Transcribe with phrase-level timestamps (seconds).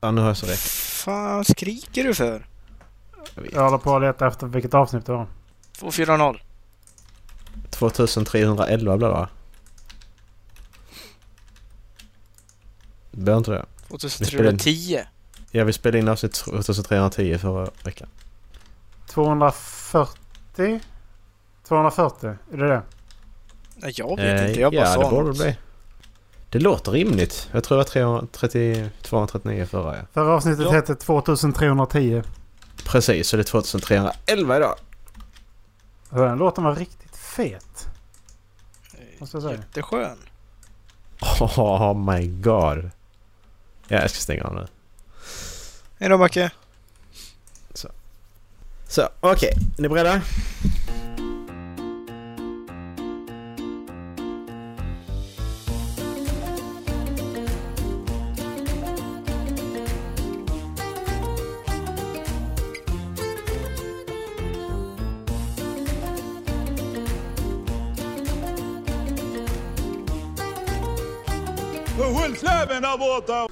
[0.00, 0.58] Ja, nu har jag så rätt.
[0.58, 2.46] fan skriker du för?
[3.52, 5.26] Jag håller på att leta efter vilket avsnitt det var.
[5.72, 6.42] 240.
[7.70, 9.28] 2311 blir det va?
[13.10, 13.64] Blir inte det?
[13.88, 14.98] 2310.
[15.50, 18.08] Ja, vi spelade in avsnitt 2310 förra veckan.
[19.06, 20.80] 240?
[21.68, 22.28] 240?
[22.52, 22.82] Är det det?
[23.76, 24.60] Nej, jag vet inte.
[24.60, 25.38] Jag bara Eh, ja, sa det borde något.
[25.38, 25.56] det bli.
[26.50, 27.48] Det låter rimligt.
[27.52, 30.02] Jag tror det var 330 239 förra ja.
[30.12, 30.70] Förra avsnittet Ja.
[30.72, 32.22] hette 2310.
[32.84, 34.74] Precis, så det är 2311 idag.
[36.10, 37.88] Den låten var riktigt fet.
[39.18, 39.54] Måste jag säga.
[39.56, 40.16] Jätteskön.
[41.56, 42.90] Oh my god.
[43.88, 44.66] Ja, jag ska stänga av nu.
[45.98, 46.50] Hej då Macke.
[48.88, 49.52] Så, okej.
[49.78, 50.20] Är ni beredda?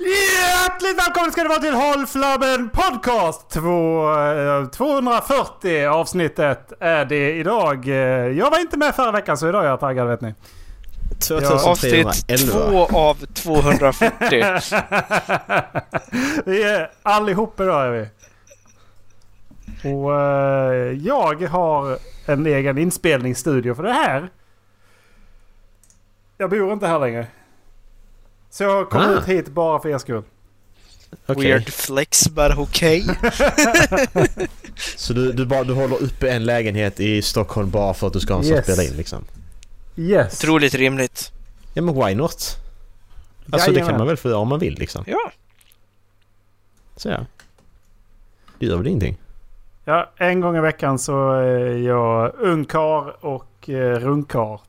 [0.01, 3.51] Hjärtligt välkommen ska det vara till Håll Flabben Podcast!
[3.51, 7.89] Två, eh, 240 avsnittet är det idag.
[7.89, 7.95] Eh,
[8.39, 10.35] Jag var inte med förra veckan så idag är jag taggad vet ni.
[11.71, 12.87] Avsnitt 2311.
[12.89, 14.11] 2 av 240.
[16.45, 18.09] vi är allihop idag är vi.
[19.95, 24.29] Och eh, jag har en egen inspelningsstudio för det här.
[26.39, 27.27] Jag bor inte här längre.
[28.51, 29.11] Så jag kom Ah.
[29.19, 30.23] ut hit bara för er skull.
[31.27, 31.45] Okej.
[31.45, 33.07] Weird flex, but okej.
[34.97, 38.21] Så du, du, bara, du håller uppe en lägenhet i Stockholm bara för att du
[38.21, 38.65] ska ha en Yes.
[38.65, 39.25] spela in liksom?
[39.97, 40.45] Yes.
[40.45, 41.33] Otroligt rimligt.
[41.75, 42.57] Ja men why not?
[43.51, 43.89] Alltså det Jajamän.
[43.91, 45.05] kan man väl få göra om man vill liksom.
[45.07, 45.31] Ja.
[46.97, 47.27] Så ja.
[48.59, 49.17] Det gör väl ingenting.
[49.85, 54.61] Ja, en gång i veckan så är jag ungkar och eh, rundkar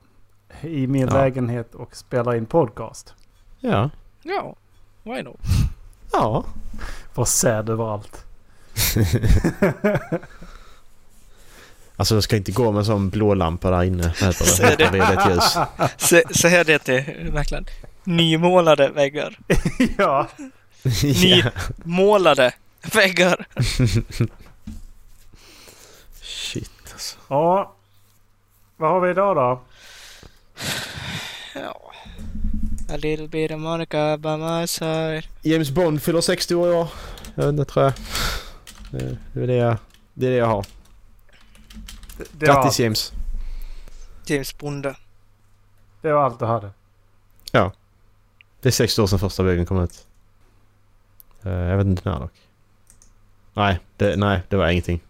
[0.61, 1.13] i min Ja.
[1.13, 3.13] lägenhet och spelar in podcast.
[3.59, 3.90] Ja.
[4.23, 4.56] Ja.
[5.03, 5.40] Why not?
[6.12, 6.45] Ja.
[7.16, 8.25] Var säd överallt.
[12.00, 14.13] Alltså jag ska inte gå med en sån blå lampa där inne.
[14.34, 14.90] Säg det.
[14.90, 15.29] det?
[15.29, 15.57] Ljus.
[15.97, 17.66] Så, så här det är verkligen.
[18.03, 19.40] Nymålade väggar.
[19.97, 20.28] ja,
[21.03, 21.44] Ny-
[21.84, 22.51] Målade
[22.94, 23.45] väggar.
[26.22, 27.18] Shit alltså.
[27.28, 27.74] ja.
[28.78, 29.62] Vad har vi idag då?
[31.56, 31.86] Ja.
[32.89, 35.27] A little bit of Monica by my side.
[35.41, 36.87] James Bond fyller 60 år i år.
[37.35, 37.93] Jag vet inte tror jag.
[39.33, 39.77] Det är det jag,
[40.13, 40.65] det är det jag har.
[42.17, 43.13] Det, det, var, Grattis James.
[44.25, 44.95] James Bonde.
[46.01, 46.71] det var allt du hade.
[48.61, 50.07] Det är 60 år sedan första bögen kom ut.
[51.43, 52.33] Eh, jag vet inte när dock.
[53.53, 55.03] Nej, det, nej, det var ingenting.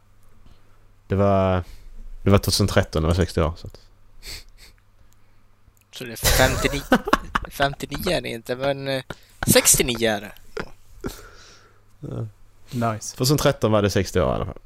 [1.08, 1.64] Det var...
[2.24, 3.54] Det var 2013 det var 60 år.
[3.58, 3.82] Så att,
[5.98, 6.82] Så det är 59.
[7.50, 9.04] 59 är det inte, men eh,
[9.48, 10.32] 69 är det.
[12.72, 13.16] Nice.
[13.16, 14.60] 2013 var det 60 år i alla fall.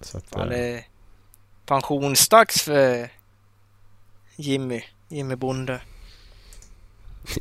[0.00, 0.84] Så att, eh, det är
[1.66, 3.08] pensionsdags för
[4.36, 4.82] Jimmy.
[5.08, 5.80] Jimmy Bonde.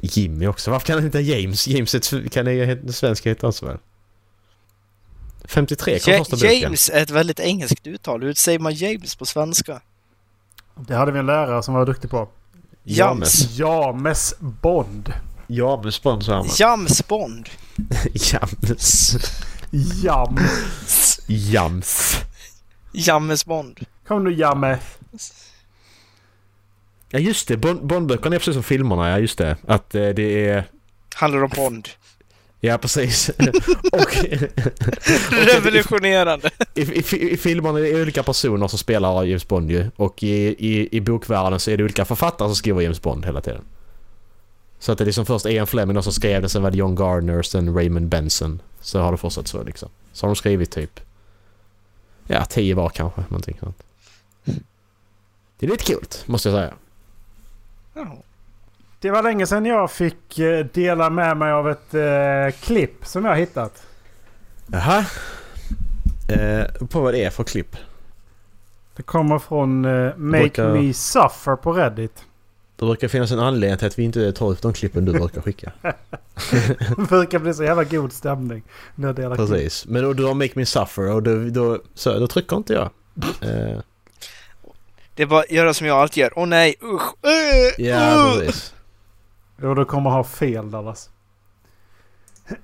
[0.01, 0.71] Jimmy också.
[0.71, 1.67] Varför kan han heta James?
[1.67, 3.77] James är ett, kan det heta svenska heta också väl?
[5.45, 6.59] 53 kom Ja, första boken.
[6.59, 8.23] James är ett väldigt engelskt uttal.
[8.23, 9.81] Hur säger man James på svenska?
[10.75, 12.29] Det hade vi en lärare som var duktig på.
[12.83, 13.57] James.
[13.57, 15.13] James Bond.
[15.47, 16.47] James Bond sa han.
[16.59, 17.49] James Bond.
[18.13, 19.15] James.
[20.03, 20.37] Jam.
[21.27, 22.15] Jams.
[22.91, 23.79] James Bond.
[24.07, 24.77] Kom nu Jamme.
[27.09, 29.57] Ja just det, Bond- Bondböckerna är precis som filmerna, ja just det.
[29.67, 30.63] Att eh, det är...
[31.15, 31.87] Handlar om Bond.
[32.65, 33.29] Ja precis.
[33.91, 34.15] och
[35.31, 36.49] Revolutionerande.
[36.73, 39.91] i, i, i filmerna är det olika personer som spelar James Bond ju.
[39.95, 43.41] Och i, i, i bokvärlden så är det olika författare som skriver James Bond hela
[43.41, 43.61] tiden.
[44.79, 46.95] Så att det är liksom först Ian Fleming som skrev den, sen var det John
[46.95, 48.61] Gardner, sen Raymond Benson.
[48.81, 49.89] Så har det fortsatt så liksom.
[50.13, 50.99] Så har de skrivit typ...
[52.27, 53.83] Ja, tio var kanske, någonting sånt.
[55.59, 56.73] Det är lite kul, måste jag säga.
[59.05, 63.25] Det var länge sedan jag fick eh, dela med mig av ett eh, klipp som
[63.25, 63.83] jag har hittat.
[64.67, 65.05] Jaha.
[66.29, 67.75] Eh, på vad det är för klipp.
[68.95, 72.23] Det kommer från eh, Make brukar- Me Suffer på Reddit.
[72.75, 75.41] Det brukar finnas en anledning till att vi inte tar upp de klippen du brukar
[75.41, 75.71] skicka.
[76.97, 78.63] Det brukar bli så jävla god stämning
[78.95, 79.49] när jag delar klipp.
[79.49, 79.85] Precis.
[79.85, 82.89] Men då du har Make Me Suffer och då, då, så, då trycker inte jag.
[83.41, 83.79] Eh,
[85.15, 86.33] Det är bara att göra som jag alltid gör.
[86.35, 87.13] Åh nej, usch.
[87.25, 88.39] Uh, ja, uh.
[88.39, 88.71] precis.
[89.61, 91.09] Och du kommer ha fel Dallas.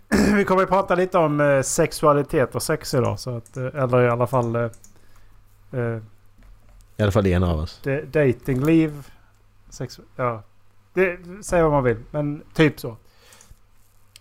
[0.35, 3.19] vi kommer att prata lite om eh, sexualitet och sex idag.
[3.19, 4.61] Så att, eh, eller i alla fall eh,
[5.71, 5.97] eh,
[6.97, 7.79] I alla fall en av oss.
[7.83, 9.07] da- datingliv.
[9.69, 10.43] Sex, ja,
[10.93, 12.03] det, säg vad man vill.
[12.11, 12.97] Men typ så.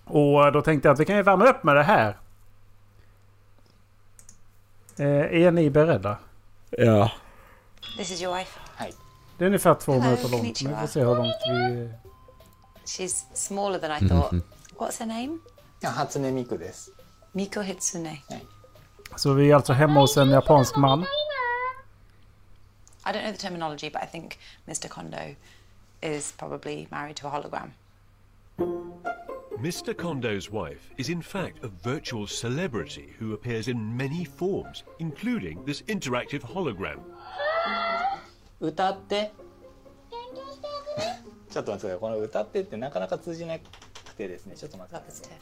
[0.05, 2.17] Och då tänkte jag att vi kan ju värma upp med det här.
[4.97, 6.19] Eh, är ni beredda?
[6.71, 7.13] Ja.
[7.97, 8.59] This is your wife.
[9.39, 10.63] Det är ungefär två Hello, minuter långt.
[10.63, 11.91] Vi får se hur långt vi...
[12.90, 14.34] She's smaller than I thought.
[14.78, 15.40] What's her name?
[15.82, 16.92] 初音ミクです。
[17.36, 18.22] Miko Hitsune.
[19.16, 21.06] Så vi är alltså hemma hos en japansk man.
[23.06, 24.38] I don't know the terminology, but I think
[24.68, 24.90] Mr.
[24.90, 25.36] Kondo
[26.02, 27.72] is probably married to a hologram.
[29.60, 29.94] Mr.
[29.94, 35.84] Kondo's wife is in fact a virtual celebrity who appears in many forms, including this
[35.88, 37.00] interactive hologram.
[38.60, 39.32] 歌って。
[41.51, 41.99] ちょっと待ってください。
[41.99, 44.57] この歌ってってなかなか通じなくてですね。
[44.57, 45.41] ちょっと待ってください、ね。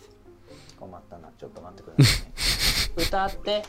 [0.81, 1.29] 困ったな。
[1.39, 2.33] ちょっと待ってくださいね。
[2.97, 3.65] 歌って。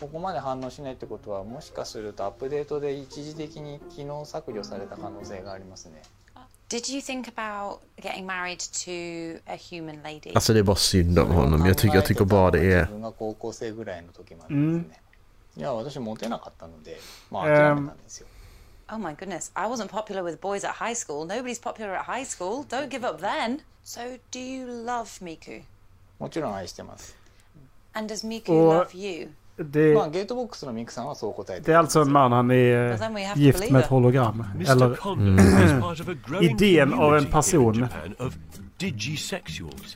[0.00, 6.02] ここまで反応しないってことはもしかするとアップデートで一時的に機能削除された可能性がありますね。
[6.68, 10.32] Did you think about getting married to a human lady?
[10.34, 11.66] Alltså det är bara synd om honom.
[11.66, 12.86] Jag tycker, jag tycker bara det 自 är...
[12.86, 15.00] 分が高校生ぐらいの時までですね。
[15.56, 17.00] いや私モテなかったので、
[17.30, 18.28] まあ諦めたんですよ。
[18.89, 21.25] Oh my goodness, I wasn't popular with boys at high school.
[21.25, 22.63] Nobody's popular at high school.
[22.67, 23.61] Don't give up then.
[23.83, 25.61] So, do you love Miku?
[26.19, 27.15] もちろん愛してます。
[27.93, 29.29] And does Miku Or- love you?
[29.59, 32.31] Det, まあゲートボックスのミクさんはそう答えて det är alltså en man.
[32.31, 33.91] Han är Well, then we have to gift believe med ett it.
[33.91, 34.45] hologram.
[34.57, 34.71] Mr.
[34.71, 37.61] Eller Kondo is part of a growing Idén av en community person.
[37.61, 38.37] here in Japan of
[38.79, 39.95] digisexuals,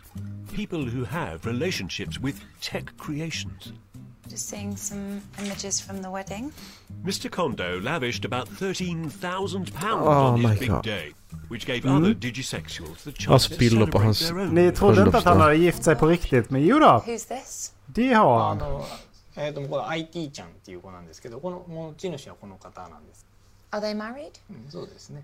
[0.54, 3.74] people who have relationships with tech creations.
[4.30, 6.52] Just seeing some images from the wedding.
[7.06, 7.30] Mr.
[7.30, 10.84] Kondo lavished about £13,000 Oh on my his big God.
[10.84, 11.14] day,
[11.50, 14.54] which gave other digisexuals the chance Alltså, to bilder på celebrate hans- their own.
[14.54, 15.44] ni trodde inte att han Bröllopsdag.
[15.44, 16.50] hade gift sig på riktigt.
[16.50, 17.74] Men jo då, Who's this?
[17.88, 18.58] det har あ han.
[18.58, 18.86] の
[19.36, 23.26] えー、とこれ IT ちゃんっていう子なんですけどこの持ち主はこの方なんです、
[23.72, 24.32] Are they married?
[24.50, 25.22] うん、そうですね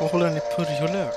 [0.00, 1.14] Vad håller ni purjolök?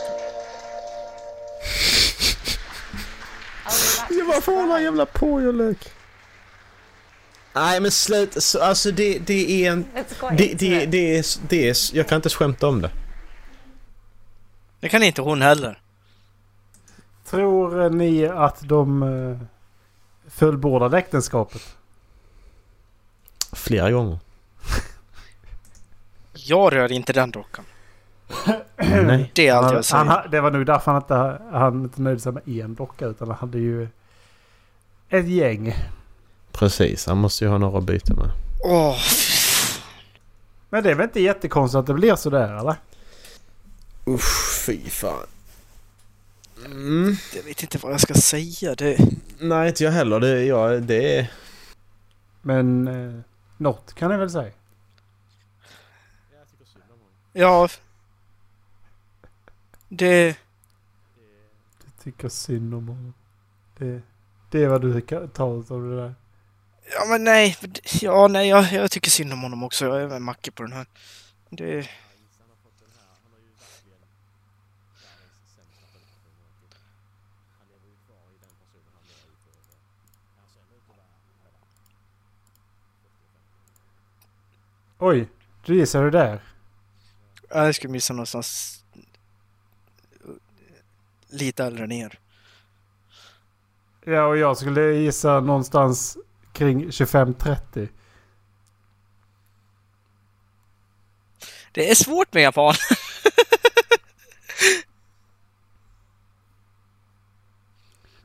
[4.09, 4.85] You're back to Ja, varför håller han describe.
[4.85, 5.89] jävla påjolök?
[7.55, 8.41] Nej men sluta.
[8.41, 9.85] Så- Alltså det, det är en...
[10.37, 11.97] Det, det, det, är, det är...
[11.97, 12.91] Jag kan inte skämta om det.
[14.81, 15.81] Det kan inte hon heller.
[17.31, 19.39] Tror ni att de uh,
[20.29, 21.77] fullbordade äktenskapet?
[23.53, 24.19] Flera gånger.
[26.35, 27.65] Jag rör inte den dockan.
[28.77, 29.31] Nej.
[29.35, 30.05] Det är allt Han, jag säger.
[30.05, 33.07] han, ha- det var nog därför han inte, han inte nöjde sig med en docka
[33.07, 33.89] utan han hade ju
[35.09, 35.75] ett gäng.
[36.53, 38.31] Precis, han måste ju ha några att byta med.
[38.65, 38.97] Åh,
[40.71, 42.75] Men det är väl inte jättekonstigt att det blir sådär eller?
[44.07, 45.27] Usch, fy fan.
[46.65, 47.17] Mm.
[47.37, 48.75] jag vet inte vad jag ska säga.
[48.75, 48.99] Det...
[49.39, 50.21] Nej, inte jag heller.
[50.21, 51.33] Det, ja, det är...
[52.43, 53.21] Men eh,
[53.57, 54.53] något kan jag väl säga.
[57.33, 57.69] Ja...
[59.97, 60.37] Det...
[61.85, 63.15] Du tycker synd om honom.
[63.79, 64.03] Det,
[64.51, 66.15] det är vad du kan ta ut av det där.
[66.93, 67.57] Ja men nej.
[68.01, 69.87] Ja nej, jag, jag tycker synd om honom också.
[69.87, 70.87] Jag är med Macke på den här.
[71.51, 71.89] Det...
[84.99, 85.29] Oj,
[85.65, 86.43] du gissar du där?
[87.49, 88.84] Jag skulle missa någonstans...
[91.35, 92.19] Lite äldre ner.
[94.05, 96.19] Ja, och jag skulle gissa någonstans
[96.53, 97.89] kring 25-30.
[101.73, 102.75] Det är svårt med japan.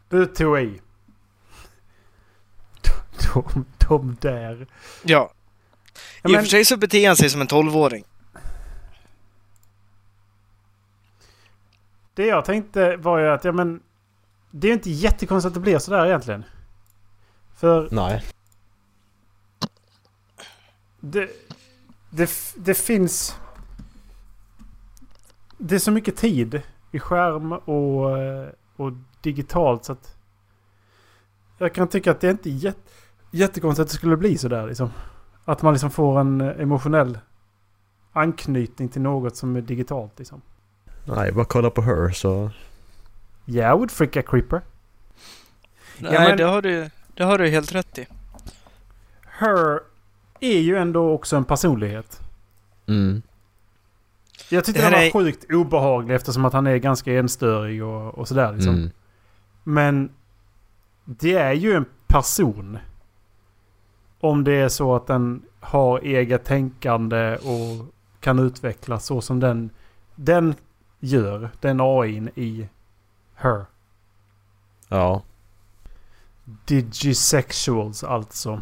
[0.10, 0.82] Du tog i.
[3.34, 4.68] De, de där.
[5.04, 5.34] Ja.
[6.24, 8.04] I och för sig så beter han sig som en tolvåring.
[12.20, 13.82] Det jag tänkte var ju att, ja men...
[14.52, 16.44] Det är ju inte jättekonstigt att det blir sådär egentligen.
[17.56, 18.24] För Nej.
[21.00, 21.30] det,
[22.10, 23.40] det, det finns...
[25.58, 26.62] Det är så mycket tid
[26.92, 28.12] i skärm och,
[28.76, 30.18] och digitalt så att...
[31.58, 32.92] Jag kan tycka att det är inte jätte,
[33.32, 34.90] jättekonstigt att det skulle bli sådär liksom.
[35.46, 37.20] Att man liksom får en emotionell
[38.12, 40.42] anknytning till något som är digitalt liksom.
[41.16, 42.52] Nej, bara kolla på Her så...
[43.46, 44.62] Yeah, I would freak a creeper.
[45.98, 48.08] Nej, men- det, har du, det har du helt rätt i.
[49.40, 49.80] Her
[50.40, 52.20] är ju ändå också en personlighet.
[52.88, 53.22] Mm.
[54.50, 58.28] Jag tyckte den var är- sjukt obehaglig eftersom att han är ganska enstörig och, och
[58.28, 58.74] sådär liksom.
[58.76, 58.90] Mm.
[59.64, 60.10] Men
[61.06, 62.78] det är ju en person.
[64.20, 69.70] Om det är så att den har eget tänkande och kan utvecklas så som den,
[70.16, 70.56] den
[71.00, 71.52] gör.
[71.60, 72.68] Den AIn i
[73.36, 73.66] Her.
[74.90, 75.24] Ja.
[76.66, 78.62] Digisexuals alltså.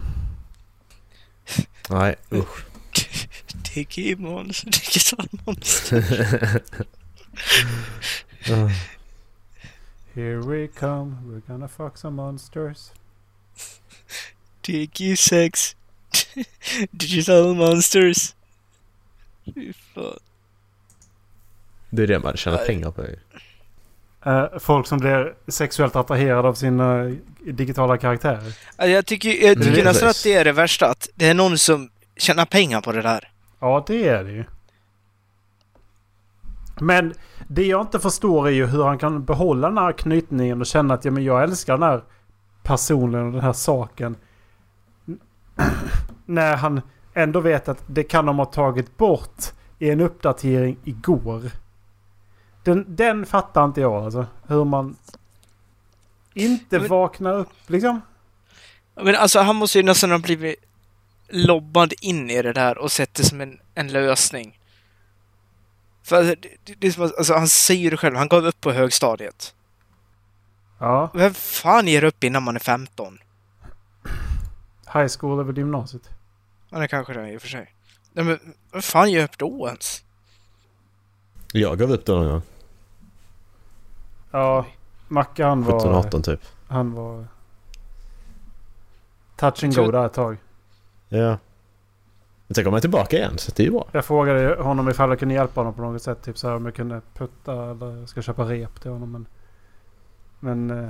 [1.89, 2.65] Nej, usch.
[3.74, 6.62] Digimons, digital monster.
[8.50, 8.72] Uh,
[10.15, 12.91] Here we come, we're gonna fuck some monsters.
[14.63, 15.75] Digisex.
[16.98, 18.36] digital monsters.
[19.46, 20.17] Fy fan.
[21.98, 23.06] Det är det man tjänar pengar på.
[24.25, 27.13] Eh, folk som blir sexuellt attraherade av sina eh,
[27.46, 28.58] digitala karaktärer.
[28.77, 29.84] Jag tycker, jag tycker Precis.
[29.86, 30.88] nästan att det är det värsta.
[30.88, 33.32] Att det är någon som tjänar pengar på det där.
[33.60, 34.44] Ja, det är det ju.
[36.80, 37.13] Men
[37.48, 40.94] det jag inte förstår är ju hur han kan behålla den här knytningen och känna
[40.94, 42.04] att ja, men jag älskar den här
[42.63, 44.16] personen och den här saken.
[46.25, 46.82] När han
[47.13, 49.44] ändå vet att det kan de ha tagit bort
[49.80, 51.42] i en uppdatering igår.
[52.68, 54.26] Den, den fattar inte jag alltså.
[54.48, 54.96] Hur man
[56.34, 58.02] inte Men- vaknar upp liksom.
[58.96, 60.56] Men alltså han måste ju nästan ha blivit
[61.30, 64.60] lobbad in i det där och sett det som en, en lösning.
[66.04, 68.72] För det, det, det är som alltså, han säger det själv, han gav upp på
[68.72, 69.54] högstadiet.
[70.80, 73.18] Ja, Vem fan ger upp innan man är 15?
[74.94, 76.10] high school väl gymnasiet.
[76.70, 77.74] Ja, det kanske det är i och för sig.
[78.14, 78.40] Nej, men
[78.72, 80.04] vem fan ger upp då ens?
[81.52, 82.42] Jag gav upp det någon gång.
[84.32, 84.66] Ja,
[85.08, 85.80] Macke han var...
[85.80, 86.42] 17-18 typ.
[86.68, 87.28] Han var...
[89.36, 90.38] Touch and go där ett tag.
[91.10, 91.38] Ja.
[92.48, 93.88] Men sen kommer jag tillbaka igen så det är ju bra.
[93.92, 96.24] Jag frågade honom ifall jag kunde hjälpa honom på något sätt.
[96.24, 99.12] Typ så här om jag kunde putta eller jag ska köpa rep till honom.
[99.12, 99.26] Men,
[100.40, 100.90] men eh,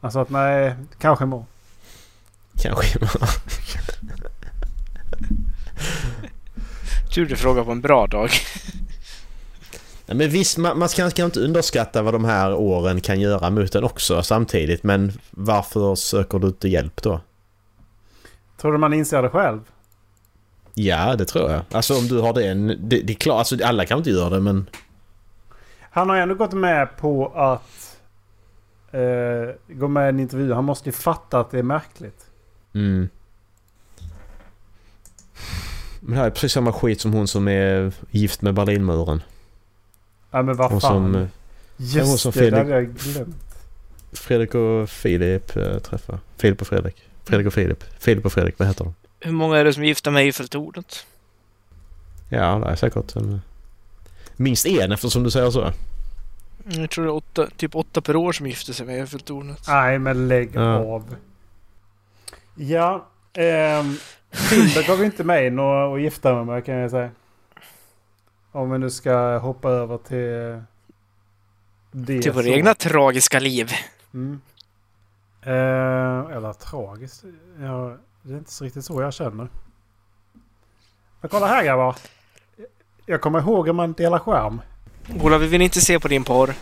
[0.00, 1.46] han sa att nej, kanske imorgon.
[2.62, 2.98] Kanske.
[7.14, 8.30] Tur du frågar på en bra dag.
[10.08, 13.50] Nej, men visst, man, man ska, ska inte underskatta vad de här åren kan göra
[13.50, 14.82] mot en också samtidigt.
[14.82, 17.20] Men varför söker du inte hjälp då?
[18.60, 19.60] Tror du man inser det själv?
[20.74, 21.62] Ja, det tror jag.
[21.70, 22.66] Alltså om du har det en...
[22.66, 24.70] Det, det är klart, alltså alla kan inte göra det men...
[25.80, 27.98] Han har ändå gått med på att
[28.90, 30.52] eh, gå med i en intervju.
[30.52, 32.26] Han måste ju fatta att det är märkligt.
[32.74, 33.08] Mm.
[36.00, 39.22] Men det här är precis samma skit som hon som är gift med Berlinmuren.
[40.30, 40.80] Ja men vad fan.
[40.80, 41.26] som eh,
[41.76, 43.36] Just hon som det, det Fredrik- hade jag glömt.
[44.12, 46.18] Fredrik och Filip äh, träffar.
[46.36, 46.96] Filip och Fredrik.
[47.24, 47.84] Fredrik och Filip.
[47.98, 48.94] Filip och Fredrik, vad heter de?
[49.20, 51.06] Hur många är det som är gifta med Eiffeltornet?
[52.28, 53.40] Ja, det är säkert en...
[54.36, 55.72] Minst en eftersom du säger så.
[56.68, 59.64] Jag tror det är åtta, typ åtta per år som gifter sig med Eiffeltornet.
[59.68, 60.62] Nej men lägg Ja.
[60.78, 61.16] av.
[62.54, 63.06] Ja.
[63.32, 63.96] Ehm,
[64.50, 67.10] Tinder gav ju inte mig något att gifta mig med kan jag säga.
[68.52, 70.62] Om vi nu ska hoppa över till
[71.90, 72.22] det.
[72.22, 72.48] Till våra så.
[72.48, 73.72] egna tragiska liv.
[74.14, 74.40] Mm.
[75.42, 77.24] Eh, eller tragiskt.
[77.60, 79.48] Ja, det är inte så riktigt så jag känner.
[81.20, 81.96] Men kolla här grabbar.
[83.06, 84.60] Jag kommer ihåg hur man delar skärm.
[85.22, 86.54] Ola, vi vill inte se på din porr.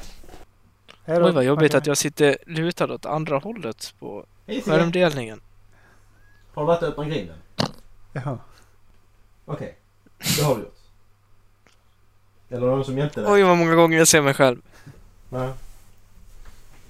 [1.04, 1.26] Hej då.
[1.26, 1.78] Oj vad jobbigt Okej.
[1.78, 5.40] att jag sitter lutad åt andra hållet på skärmdelningen.
[6.54, 7.36] Har du varit och öppnat grinden?
[8.12, 8.38] Jaha.
[9.44, 9.78] Okej,
[10.36, 10.75] det har du gjort.
[12.50, 14.58] Eller någon som hjälpte Oj vad många gånger jag ser mig själv.
[15.28, 15.50] Nej.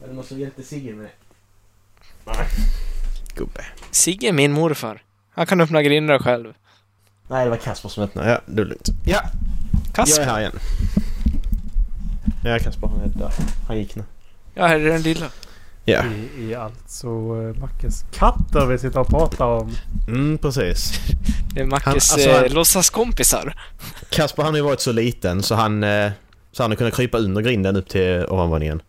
[0.03, 1.11] Är det någon som hjälpte Sigge med det?
[2.25, 2.47] Nej.
[3.35, 3.65] Gubbe.
[3.91, 5.03] Sigge är min morfar.
[5.31, 6.55] Han kan öppna grindar själv.
[7.29, 8.31] Nej, det var Kasper som öppnade.
[8.31, 8.89] Ja, det är lugnt.
[9.07, 9.23] Ja,
[9.87, 10.23] jag Kasper.
[10.23, 10.59] är här igen.
[12.45, 13.33] Ja, Kasper han är där.
[13.69, 14.05] Han gick nu.
[14.55, 15.27] Ja, här är den lilla.
[15.89, 16.05] Ja.
[16.05, 19.73] I, I alltså uh, Mackes katter vi sitter och pratar om.
[20.09, 20.93] Mm, precis.
[21.55, 23.55] Det är Mackes Han- alltså, eh, han- låtsaskompisar.
[24.11, 26.11] Kasper han har ju varit så liten så han, eh,
[26.53, 28.83] så han har kunnat krypa under grinden upp till ovanvåningen.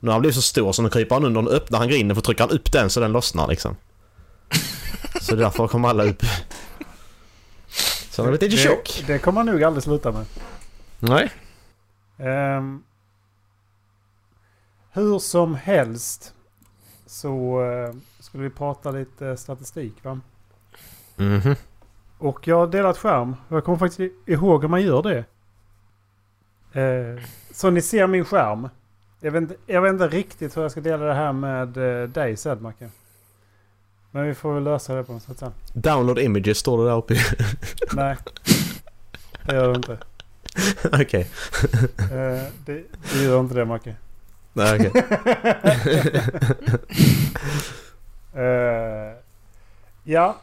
[0.00, 2.14] Nu har han blivit så stor så nu kryper han under och öppnar han grinden
[2.14, 3.76] för trycker han upp den så den lossnar liksom.
[5.20, 6.22] Så därför kommer alla upp.
[8.10, 9.02] Så han har blivit lite tjock.
[9.06, 10.24] Det, det kommer han nog aldrig sluta med.
[10.98, 11.30] Nej.
[12.18, 12.82] Ehm,
[14.92, 16.34] hur som helst
[17.12, 20.20] så eh, skulle vi prata lite statistik va?
[21.16, 21.54] Mhm.
[22.18, 23.36] Och jag har delat skärm.
[23.48, 25.24] Jag kommer faktiskt ihåg hur man gör det.
[26.80, 28.68] Eh, så ni ser min skärm.
[29.20, 32.08] Jag vet, inte, jag vet inte riktigt hur jag ska dela det här med eh,
[32.08, 32.90] dig sen Macke.
[34.10, 35.52] Men vi får väl lösa det på något sätt sen.
[35.72, 37.14] Download images står det där uppe.
[37.92, 38.16] Nej.
[39.46, 39.98] Det gör det inte.
[41.02, 41.30] Okej.
[41.98, 43.96] Eh, det, det gör inte det Macke.
[44.52, 45.04] Nej, okej.
[48.34, 49.16] Eh,
[50.04, 50.36] ja,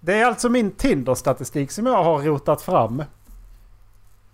[0.00, 3.02] det är alltså min Tinder-statistik som jag har rotat fram.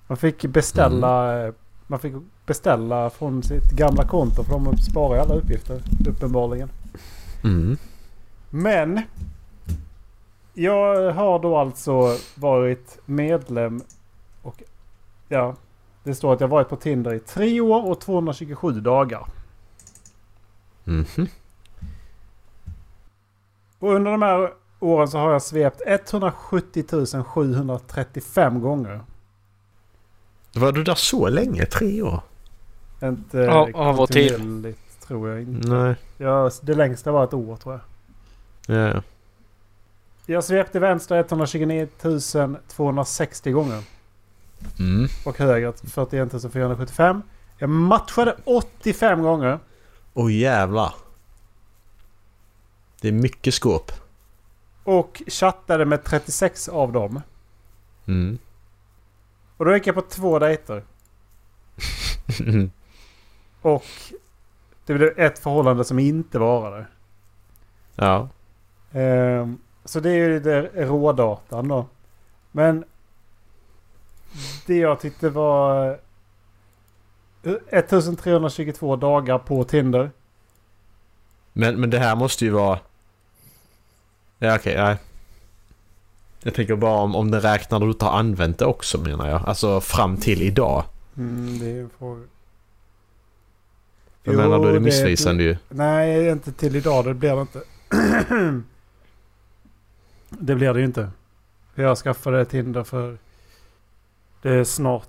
[0.07, 1.55] Man fick beställa, eh,
[1.87, 2.15] man fick
[2.47, 6.71] beställa från sitt gamla konto för de sparar alla uppgifter uppenbarligen.
[7.45, 7.77] Mm.
[8.51, 9.03] Men
[10.55, 13.83] jag har då alltså varit medlem
[14.43, 14.63] och
[15.29, 15.55] ja,
[16.11, 19.27] det står att jag varit på Tinder i tre år och 227 dagar.
[20.85, 21.29] Mhm.
[23.79, 29.01] Och under de här åren så har jag svept 170 735 gånger.
[30.55, 31.67] Var du där så länge?
[31.67, 32.21] Tre år?
[33.03, 34.75] Inte Ja, av och till.
[35.07, 35.69] tror jag inte.
[35.69, 35.95] Nej.
[36.19, 38.77] Ja, det längsta var ett år tror jag.
[38.77, 39.03] Ja, ja.
[40.27, 41.89] Jag svepte vänster 129
[42.69, 43.83] 260 gånger.
[44.79, 45.09] Mm.
[45.25, 47.23] Och höger 41 475.
[47.59, 49.59] Jag matchade 85 gånger.
[50.15, 50.95] Åh jävlar.
[53.01, 53.93] Det är mycket skåp.
[54.85, 57.23] Och chattade med 36 av dem.
[58.07, 58.39] Mm.
[59.57, 60.85] Och då gick jag på två dejter.
[63.63, 63.85] Och
[64.87, 66.87] det blev ett förhållande som inte varade.
[67.95, 68.29] ja.
[68.93, 71.87] Ehm, så det är ju det rådatan då.
[72.53, 72.85] Men
[74.67, 75.89] det jag tyckte var
[77.43, 80.11] eh, 1322 dagar på Tinder.
[81.53, 82.79] Men, men det här måste ju vara...
[84.39, 84.97] Ja okej, nej.
[86.43, 89.29] Jag tänker bara om, om den räknar när du inte har använt det också menar
[89.29, 89.43] jag.
[89.49, 90.85] Alltså fram till idag.
[91.17, 92.21] Mm, det är en fråga.
[94.23, 95.57] Jag Jo, menar då är det det- missvisande ju.
[95.69, 97.05] Nej, inte till idag.
[97.05, 97.63] Det blir det inte.
[100.29, 101.11] det blir det ju inte.
[101.75, 103.19] Jag skaffade Tinder för...
[104.43, 105.09] Det är snart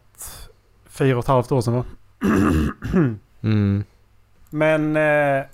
[0.86, 1.86] fyra och ett halvt år sedan va?
[3.44, 3.84] Mm.
[4.50, 5.46] Men eh,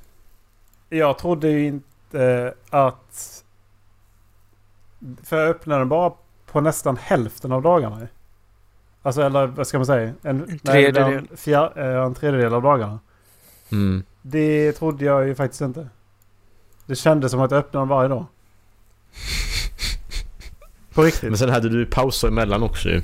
[0.89, 3.43] jag trodde ju inte att...
[5.23, 6.13] För jag öppnade den bara
[6.45, 8.07] på nästan hälften av dagarna.
[9.01, 10.13] Alltså eller vad ska man säga?
[10.21, 11.13] En, nej, tredjedel.
[11.13, 12.99] En, fjär, eh, en tredjedel av dagarna.
[13.71, 14.03] Mm.
[14.21, 15.89] Det trodde jag ju faktiskt inte.
[16.85, 18.25] Det kändes som att jag öppnade den varje dag.
[20.93, 21.29] På riktigt.
[21.29, 23.01] Men sen hade du pauser emellan också ju.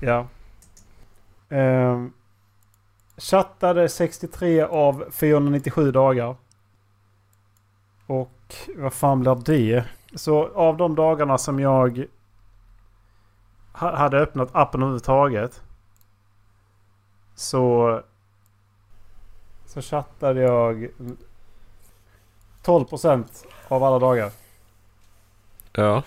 [0.00, 0.26] Ja.
[1.48, 2.12] Ehm,
[3.16, 6.36] chattade 63 av 497 dagar.
[8.06, 9.84] Och vad fan blir det?
[10.14, 12.06] Så av de dagarna som jag
[13.72, 15.62] hade öppnat appen överhuvudtaget.
[17.34, 18.00] Så,
[19.66, 20.88] så chattade jag
[22.64, 24.30] 12% av alla dagar.
[25.72, 26.02] Ja.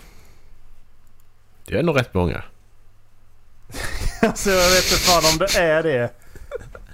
[1.66, 2.44] Det är ändå rätt många.
[4.30, 6.13] Alltså jag vet inte fan om det är det.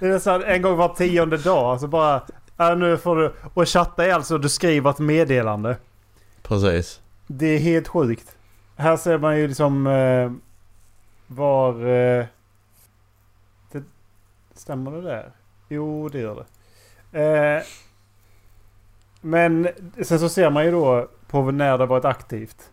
[0.00, 1.64] Det är så här, en gång var tionde dag.
[1.64, 2.22] Alltså bara...
[2.58, 3.34] Äh, nu får du...
[3.54, 5.76] Och chatta är alltså du skriver ett meddelande.
[6.42, 7.00] Precis.
[7.26, 8.36] Det är helt sjukt.
[8.76, 9.86] Här ser man ju liksom...
[9.86, 10.32] Eh,
[11.26, 11.86] var...
[11.86, 12.26] Eh,
[13.72, 13.82] det,
[14.54, 15.30] stämmer det där?
[15.68, 16.44] Jo, det gör
[17.10, 17.20] det.
[17.20, 17.62] Eh,
[19.20, 19.68] men
[20.02, 22.70] sen så ser man ju då på när det varit aktivt.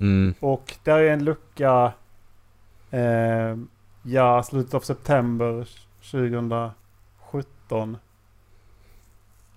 [0.00, 0.34] Mm.
[0.40, 1.92] Och där är en lucka...
[2.90, 3.56] Eh,
[4.06, 5.68] ja, slutet av september
[6.10, 7.96] 2017.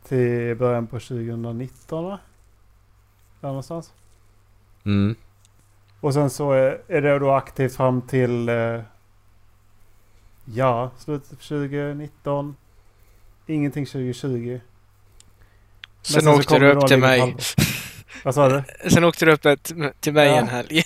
[0.08, 2.20] Till början på 2019 va?
[3.42, 3.94] Där någonstans.
[4.86, 5.16] Mm.
[6.00, 8.50] Och sen så är, är det då aktivt fram till...
[8.50, 8.82] Eh,
[10.46, 12.56] ja, slutet av 2019.
[13.48, 14.60] Ingenting 2020.
[16.02, 17.36] Sen så åkte du upp till mig.
[18.24, 18.64] Vad sa du?
[18.90, 19.64] Sen åkte du upp
[20.00, 20.36] till mig Ja.
[20.36, 20.84] en helg.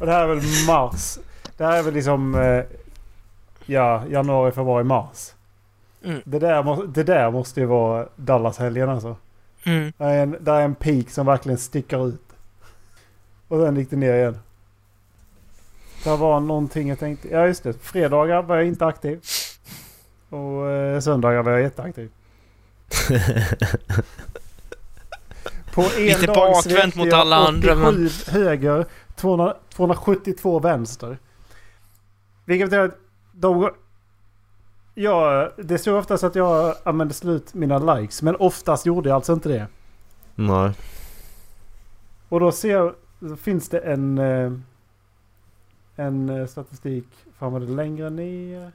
[0.00, 1.18] Och det här är väl mars.
[1.58, 2.34] Det här är väl liksom...
[2.34, 2.64] Eh,
[3.66, 5.32] ja, januari, februari, mars.
[6.04, 6.20] Mm.
[6.24, 9.16] Det, där, må- det där måste ju vara Dallas-helgen alltså.
[9.64, 9.92] Mm.
[9.98, 12.22] Det är, en, det är en peak som verkligen sticker ut.
[13.48, 14.38] Och sen gick det ner igen.
[16.04, 17.28] Det var någonting jag tänkte...
[17.28, 17.72] Ja just det.
[17.72, 19.20] Fredagar var jag inte aktiv.
[20.30, 22.10] Och eh, söndagar var jag jätteaktiv.
[25.74, 31.18] På en Lite dag bakvänt mot alla andra, 87 höger, 200, 272 vänster.
[32.48, 32.98] Vilket betyder att
[33.32, 33.70] de...
[34.94, 38.22] Ja, det stod oftast att jag använde slut mina likes.
[38.22, 39.66] Men oftast gjorde jag alltså inte det.
[40.34, 40.72] Nej.
[42.28, 44.18] Och då ser då finns det en...
[44.18, 44.52] eh,
[45.96, 47.06] En eh, statistik.
[47.38, 48.72] Fan var det längre ner?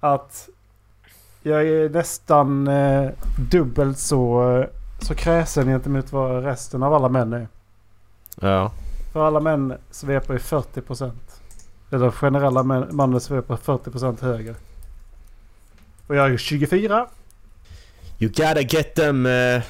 [0.00, 0.48] Att
[1.42, 3.10] jag är nästan eh,
[3.50, 4.66] dubbelt så, eh,
[5.00, 7.48] så kräsen gentemot vad resten av alla män är.
[8.40, 8.72] Ja.
[9.12, 11.10] För alla män svepar ju 40%.
[11.90, 14.54] Eller generella mannen svep är 40% högre.
[16.06, 17.06] Och jag är 24.
[18.18, 19.26] You gotta get them...
[19.26, 19.62] Uh,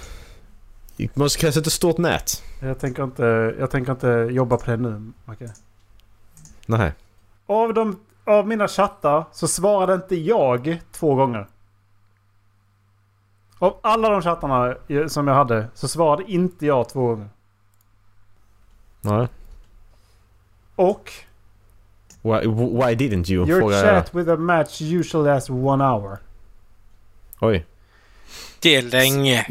[0.96, 2.42] du måste kasta ett stort nät.
[2.60, 5.52] Jag tänker inte, jag tänker inte jobba på det nu, Macke.
[6.66, 6.92] Nej.
[7.46, 11.46] Av, de, av mina chattar så svarade inte jag två gånger.
[13.58, 14.76] Av alla de chattarna
[15.08, 17.28] som jag hade så svarade inte jag två gånger.
[19.00, 19.28] Nej.
[20.76, 21.12] Och
[22.22, 23.48] Why, why didn't you?
[23.48, 23.84] your Frågar jag.
[24.04, 26.18] chat with a match usually lasts one hour.
[27.40, 27.66] Oj.
[28.60, 29.46] Det är länge.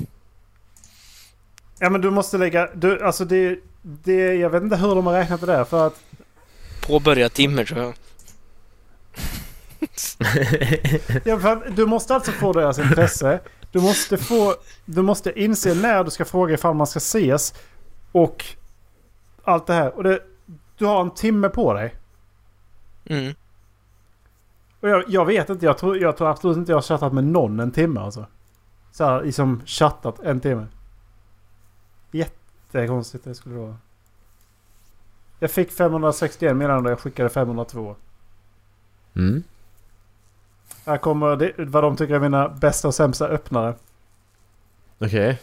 [1.79, 2.69] Ja men du måste lägga...
[2.73, 4.33] Du, alltså det, det...
[4.35, 5.99] Jag vet inte hur de har räknat det där för att...
[6.87, 7.93] Påbörjat timme tror jag.
[11.25, 13.39] Ja, för att du måste alltså få deras intresse.
[13.71, 14.55] Du måste få...
[14.85, 17.53] Du måste inse när du ska fråga ifall man ska ses.
[18.11, 18.45] Och
[19.43, 19.95] allt det här.
[19.97, 20.19] Och det,
[20.77, 21.95] du har en timme på dig.
[23.09, 23.33] Mm.
[24.79, 25.65] Och jag, jag vet inte.
[25.65, 28.25] Jag tror, jag tror absolut inte jag har chattat med någon en timme alltså.
[28.91, 30.65] Så här, liksom chattat en timme.
[32.11, 33.77] Jättekonstigt det skulle vara.
[35.39, 37.95] Jag fick 561 meddelanden jag skickade 502.
[39.15, 39.43] Mm.
[40.85, 43.73] Här kommer det, vad de tycker är mina bästa och sämsta öppnare.
[44.99, 45.41] Okej.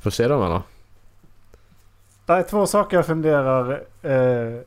[0.00, 0.62] Får se dem då.
[2.26, 4.60] Det är två saker jag funderar eh,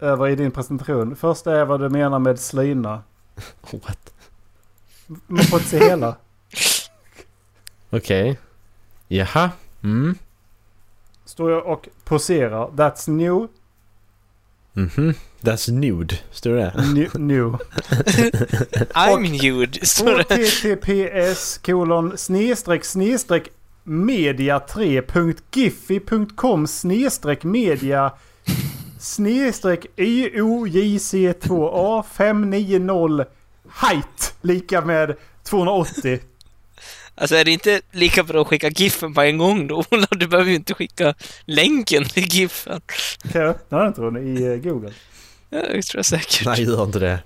[0.00, 1.16] över i din presentation.
[1.16, 3.02] Första är vad du menar med slina.
[3.70, 4.12] What?
[5.26, 6.16] Man får inte se hela.
[7.90, 8.38] Okej.
[9.08, 9.50] Jaha.
[9.82, 10.14] Mm.
[11.24, 12.68] Står jag och poserar.
[12.68, 13.48] That's new.
[14.72, 15.14] Mhm.
[15.40, 16.14] That's nude.
[16.30, 16.74] Står det?
[16.94, 17.20] New.
[17.20, 17.46] new.
[18.94, 20.24] I'm nude, står det.
[20.36, 23.48] https kolon snedstreck snedstreck
[23.84, 28.12] media 3.giffy.com snedstreck media
[29.00, 33.24] snedstreck YOJC2A 590
[33.72, 36.20] height lika med 280.
[37.14, 39.84] Alltså är det inte lika bra att skicka giffen på en gång då?
[39.90, 40.06] Ola?
[40.16, 42.80] Du behöver ju inte skicka länken till giffen.
[43.32, 44.92] Kan jag öppna den tror ni i eh, Google?
[45.50, 46.46] Ja, det tror jag säkert.
[46.46, 47.18] Nej, gör inte det.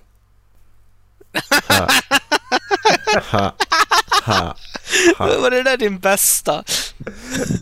[1.69, 1.89] Ha.
[3.23, 3.55] Ha.
[4.25, 4.57] Ha.
[5.17, 5.27] Ha.
[5.41, 6.65] Var det där din bästa?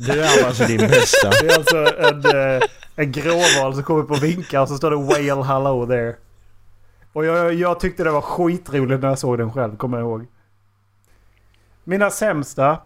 [0.01, 1.31] Det där var alltså din bästa.
[1.31, 2.63] Det är alltså en, eh,
[2.97, 6.17] en gråval som kommer på vinkar och så står det Whale hello there.
[7.13, 10.27] Och jag, jag tyckte det var skitroligt när jag såg den själv, kommer jag ihåg.
[11.85, 12.79] Mina sämsta.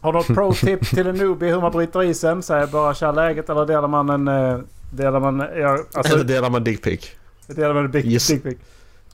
[0.00, 2.42] Har du något pro-tip till en newbie hur man bryter isen?
[2.42, 4.28] Säger bara kör läget eller delar man en...
[4.28, 4.58] eh,
[4.92, 5.38] Delar man...
[5.56, 7.10] Ja, alltså, Eller delar man dickpic.
[7.46, 8.54] delar man en big, Giss- big pic.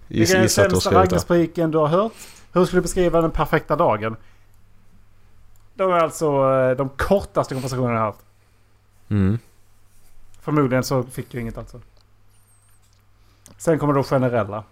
[0.09, 2.13] Giss, Vilken är den sämsta raggarspiken du har hört?
[2.53, 4.17] Hur skulle du beskriva den perfekta dagen?
[5.75, 8.21] De är alltså eh, de kortaste konversationerna jag har haft.
[9.09, 9.39] Mm.
[10.45, 11.81] Förmodligen så fick du inget alltså.
[13.59, 14.65] Sen kommer då generella.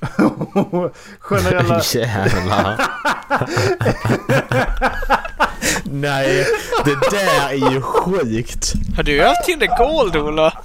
[1.18, 1.82] generella...
[1.94, 2.80] Jävlar.
[5.84, 6.46] Nej,
[6.84, 8.72] det där är ju sjukt.
[8.96, 10.62] Har du haft Tinder Gold, Ola?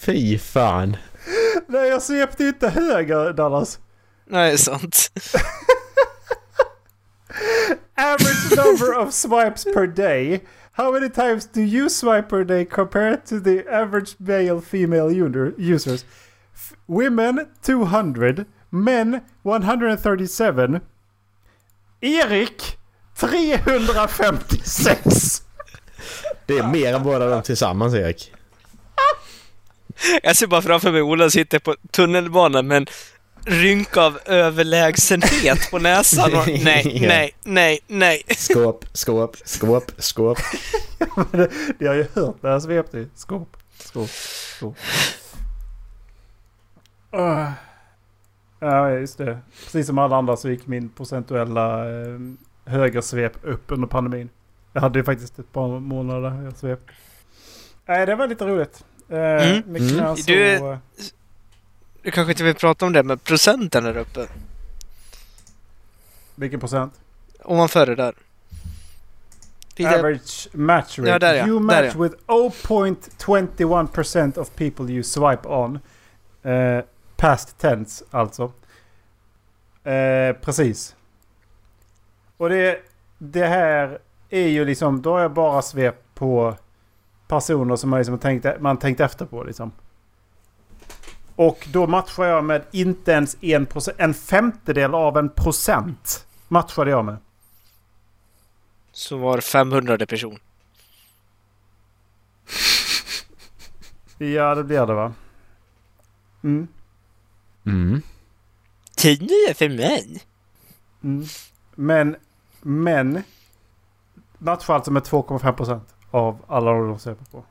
[0.00, 0.96] Fy fan.
[1.66, 3.78] Nej jag svepte inte höger Dallas.
[4.26, 5.10] Nej, sant.
[7.96, 10.40] Average number of swipes per day.
[10.72, 15.52] How many times do you swipe per day compared to the average male female user,
[15.58, 16.04] users?
[16.54, 18.44] F- women 200.
[18.70, 20.80] Men 137.
[22.00, 22.62] Erik
[23.16, 25.42] 356.
[26.46, 28.32] Det är mer än båda de tillsammans Erik.
[30.22, 32.86] Jag ser bara framför mig Ola sitter på tunnelbanan med en
[33.44, 38.22] rynka av överlägsenhet på näsan och nej, nej, nej, nej.
[38.36, 40.38] Skåp, skåp, skåp, skåp.
[41.32, 43.06] det, det har jag ju hört när jag svepte.
[43.14, 44.10] Skåp, skåp,
[44.58, 44.76] skåp.
[47.16, 47.50] Uh.
[48.62, 49.38] Ja, just det.
[49.64, 52.18] Precis som alla andra så gick min procentuella eh,
[52.64, 54.28] högersvep upp under pandemin.
[54.72, 56.80] Jag hade ju faktiskt ett par månader jag svep.
[57.86, 58.84] Nej, det var lite roligt.
[59.08, 59.76] Eh, Mm.
[59.76, 60.14] Mm.
[60.26, 60.78] Du- eh,
[62.02, 64.26] Du kanske inte vill prata om det, men procenten där uppe.
[66.34, 67.00] Vilken procent?
[67.44, 68.14] Ovanför det där.
[69.76, 71.10] Lite, Average match rate.
[71.10, 71.46] Ja, där ja.
[71.46, 72.02] You Där match ja.
[72.02, 75.78] with 0.21% of people you swipe on.
[76.42, 76.84] Eh,
[77.16, 78.52] past tense alltså.
[79.84, 80.96] Eh, precis.
[82.36, 82.78] Och det,
[83.18, 83.98] det här
[84.30, 86.56] är ju liksom, då har jag bara svep på
[87.28, 89.72] personer som man, liksom tänkt, man tänkt efter på liksom.
[91.40, 96.90] Och då matchar jag med inte ens en procent, en femtedel av en procent matchade
[96.90, 97.16] jag med.
[98.92, 100.38] så var 500 person.
[104.18, 105.12] Ja, det blir det va?
[106.42, 106.68] Mm.
[107.66, 108.02] Mm.
[108.96, 110.22] Tio för mig.
[111.02, 111.26] Mm.
[111.74, 112.16] Men,
[112.60, 113.22] men.
[114.38, 117.44] Matchar alltså med 2,5% av alla de ser på.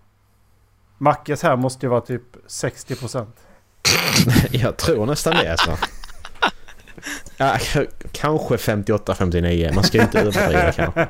[0.97, 3.27] Mackes här måste ju vara typ 60%.
[4.51, 5.77] Jag tror nästan det alltså.
[7.37, 7.57] Ja,
[8.11, 9.73] kanske 58-59.
[9.73, 11.07] Man ska ju inte överdriva kanske.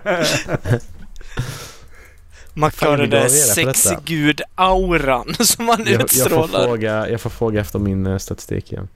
[2.53, 6.65] Man vi den där sexgud-auran som man Jag, jag, får utstrålar.
[6.65, 8.87] fråga, jag får fråga efter min eh, statistik igen.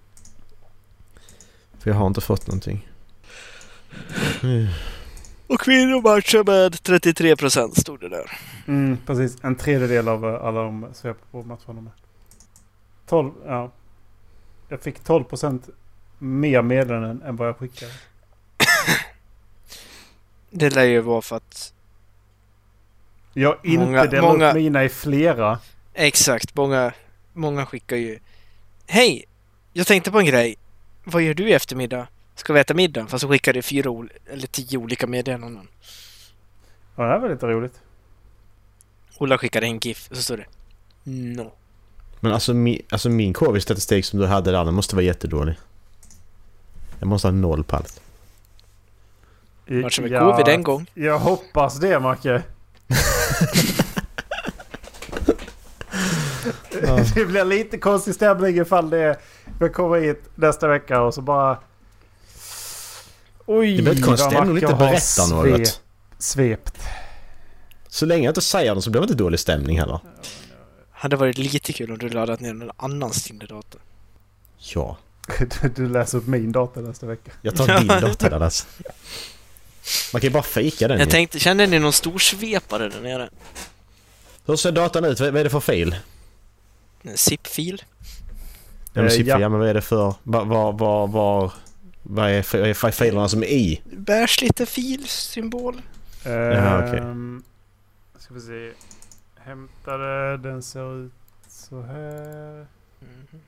[1.79, 2.89] För jag har inte fått någonting.
[4.43, 4.67] Mm.
[5.47, 8.31] Och kvinnor matchar med 33 procent stod det där.
[8.67, 9.37] Mm, precis.
[9.43, 11.91] En tredjedel av eh, alla de ser på matcherna med.
[13.13, 13.71] 12, ja.
[14.69, 15.69] Jag fick 12%
[16.19, 17.91] mer meddelanden än vad jag skickade.
[20.49, 21.73] Det lär ju vara för att
[23.33, 25.59] Jag inte Många- delat många- upp mina i flera.
[25.93, 26.91] exakt, många,
[27.33, 28.19] många skickar ju
[28.87, 29.25] Hej!
[29.73, 30.55] Jag tänkte på en grej.
[31.03, 32.07] Vad gör du i eftermiddag?
[32.35, 33.07] Ska vi äta middag?
[33.07, 35.67] Fast så skickar det fyra eller tio olika meddelanden.
[36.95, 37.81] Ja, det här var lite roligt.
[39.17, 40.45] Ola skickade en GIF och så står det
[41.03, 41.51] No.
[42.23, 45.55] Men alltså, mi, alltså min covid-statistik som du hade där, den måste vara jättedålig.
[46.99, 48.01] Jag måste ha noll på allt.
[49.65, 50.85] Matchar med ja, covid en gång.
[50.93, 52.43] Jag hoppas det, Macke.
[57.15, 59.17] det blir lite konstig stämning ifall det
[59.59, 61.57] vi kommer hit nästa vecka och så bara...
[63.45, 65.45] Oj, Det blir inte konstigt Macke inte har berättar något.
[65.59, 65.79] sve-
[66.17, 66.77] Svept.
[67.87, 69.99] Så länge jag inte säger något så blir det inte dålig stämning heller.
[71.03, 73.81] Hade varit lite kul om du laddat ner någon annans Tinder-dator.
[74.57, 74.97] Ja.
[75.61, 77.31] Du, du läser upp min dator nästa vecka.
[77.41, 78.65] Jag tar din dator där alltså.
[80.13, 81.11] Man kan ju bara fejka den Jag ju.
[81.11, 83.29] tänkte, kände ni någon stor svepare där nere?
[84.45, 85.19] Hur ser datorn ut?
[85.19, 85.95] Vad är det för fil?
[87.01, 87.83] En zip-fil?
[88.93, 89.39] Ja, men Eh, siffror, ja.
[89.39, 89.49] ja.
[89.49, 90.15] men vad är det för...
[90.23, 90.45] Var...
[90.45, 90.73] Var...
[90.73, 91.07] Var...
[91.07, 91.53] var
[92.03, 93.81] vad är, är filerna som är i?
[93.91, 95.81] Bärs lite filsymbol.
[96.23, 96.99] Ja, okej.
[96.99, 97.43] Ehm,
[98.19, 98.71] Ska vi se.
[99.45, 100.37] Hämtade.
[100.37, 101.11] Den ser ut
[101.47, 102.67] så här.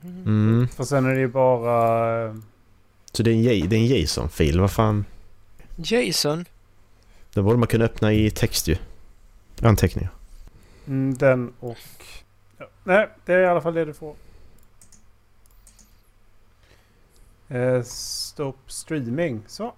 [0.02, 0.68] Mm.
[0.76, 2.24] Och sen är det ju bara...
[2.24, 2.34] eh,
[3.12, 5.04] Så det är en, en JSON-fil, vad fan?
[5.76, 6.44] Jason?
[7.34, 8.76] Det borde man kunna öppna i text ju.
[9.62, 10.10] Anteckningar.
[10.86, 11.78] Mm, den och...
[12.58, 12.68] Ja.
[12.84, 14.14] Nej, det är i alla fall det du får.
[17.48, 19.42] Eh, stop streaming.
[19.46, 19.74] Så.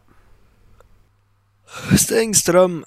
[1.98, 2.84] Stäng strömmen.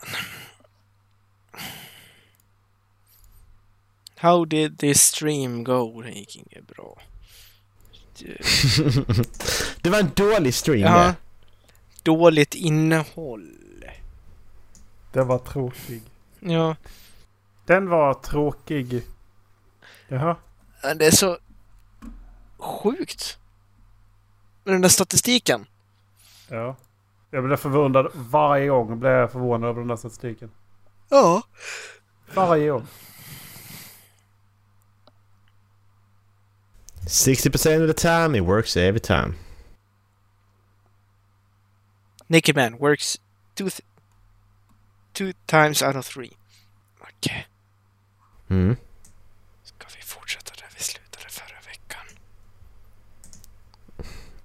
[4.22, 6.02] How did this stream go?
[6.02, 6.98] Det gick inget bra.
[8.20, 8.38] Det-
[9.82, 11.04] det var en dålig stream Ja.
[11.04, 11.16] det.
[12.04, 13.58] Dåligt innehåll.
[15.14, 16.02] Den var tråkig.
[16.40, 16.76] Ja,
[17.66, 19.02] Den var tråkig.
[20.08, 20.36] Jaha.
[20.96, 21.38] det är så
[22.58, 23.38] sjukt.
[24.64, 25.66] Med den där statistiken.
[26.50, 26.76] Ja.
[27.32, 29.00] Jag blev förvånad varje gång.
[29.00, 30.52] Blev jag förvånad över den där statistiken.
[31.10, 31.42] Ja.
[32.34, 32.88] Varje gång.
[37.08, 39.34] 60% of the time it works every time.
[42.28, 43.20] Naked Man works
[43.56, 43.82] two, th-
[45.14, 46.32] two times out of three.
[47.02, 47.48] Okej,
[48.50, 48.76] Mm.
[49.64, 52.06] ska vi fortsätta där vi slutade förra veckan?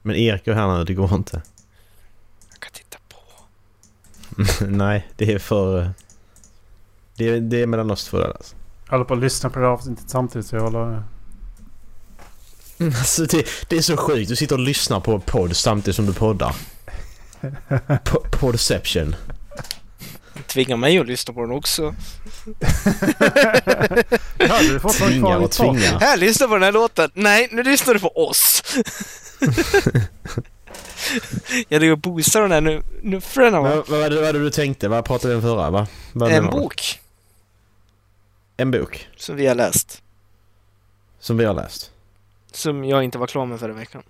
[0.03, 1.43] Men Erik är här nu, det går inte.
[2.51, 4.65] Jag kan titta på.
[4.67, 5.91] Nej, det är för...
[7.17, 8.57] Det är, det är mellan oss två där alltså.
[8.85, 11.03] Jag håller på att lyssna på det här avsnittet samtidigt så jag håller...
[12.79, 14.29] Alltså det, det är så sjukt.
[14.29, 16.57] Du sitter och lyssnar på podd samtidigt som du poddar.
[18.05, 19.17] Po- Podception.
[20.47, 21.95] Tvinga mig att lyssna på den också.
[24.39, 26.01] Ja, du får Tvingar och tvingar.
[26.01, 27.11] Här, lyssna på den här låten.
[27.15, 28.63] Nej, nu lyssnar du på oss.
[31.69, 33.69] jag hade ju boostat den här nu, nuffrorna va?
[33.69, 34.89] Vad, vad, var det, vad var det du tänkte?
[34.89, 35.71] Vad pratade vi om förra?
[35.71, 35.87] Va?
[36.13, 37.01] Vad En bok
[38.57, 39.09] En bok.
[39.17, 40.03] som vi har läst.
[41.21, 41.91] Som vi har läst.
[42.57, 44.03] Som jag inte var klar med förra veckan.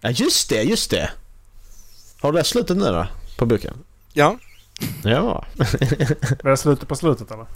[0.00, 1.10] Ja just det, just det!
[2.20, 3.06] Har du läst slutet nu då?
[3.38, 3.84] På boken?
[4.12, 4.38] Ja.
[5.04, 5.44] Ja.
[6.42, 7.46] Var det slutet på slutet eller?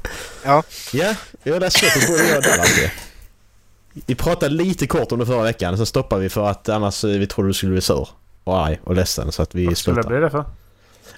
[0.44, 0.62] Ja,
[1.42, 2.92] jag har läst slutet både jag Dallas det.
[4.06, 7.10] Vi pratade lite kort om det förra veckan, sen stoppade vi för att annars eh,
[7.10, 8.08] vi trodde du skulle bli sur
[8.44, 10.20] och arg och ledsen så att vi Vad skulle det slutade.
[10.20, 10.44] bli det för?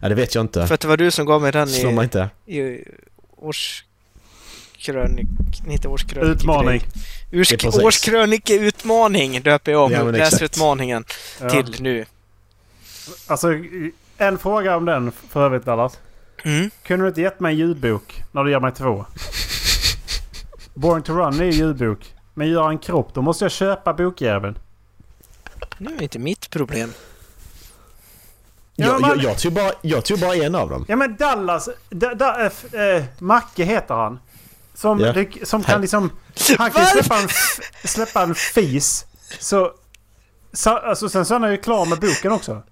[0.00, 0.66] Ja, det vet jag inte.
[0.66, 2.30] För att det var du som gav mig den Slå mig i, inte.
[2.46, 2.84] i
[3.36, 3.88] årskrönik...
[5.68, 6.28] Inte årskrönik.
[6.36, 6.82] Utmaning.
[7.82, 11.04] Årskrönikeutmaning döper jag om Ja, läsutmaningen
[11.40, 11.48] Ja.
[11.50, 12.04] till nu.
[13.26, 13.48] Alltså,
[14.18, 15.98] en fråga om den för övrigt Dallas.
[16.44, 16.70] Mm.
[16.82, 19.06] Kunde du inte gett mig en ljudbok när du ger mig två?
[20.74, 22.14] Born to Run är ju ljudbok.
[22.34, 24.58] Men gör en kropp, då måste jag köpa bokjäveln.
[25.78, 26.92] Nu är det inte mitt problem.
[28.76, 30.84] Ja, Jag, jag, jag, tog bara, jag tog bara en av dem.
[30.88, 34.18] Ja men Dallas, da, da, äh, äh, Macke heter han.
[34.74, 35.12] Som, Ja.
[35.12, 36.10] det, som kan liksom...
[36.58, 37.28] Han kan släppa en,
[37.84, 39.04] släppa en fis.
[39.38, 39.72] Så,
[40.52, 42.62] så, alltså, sen så är han ju klar med boken också.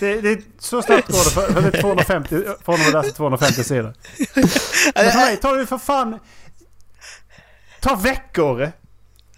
[0.00, 2.28] Det, det, så snabbt går det för, för det är 250,
[2.64, 3.94] för honom att läsa 250 sidor.
[4.94, 6.18] Men för mig tar det ju för fan...
[7.80, 8.72] Ta veckor!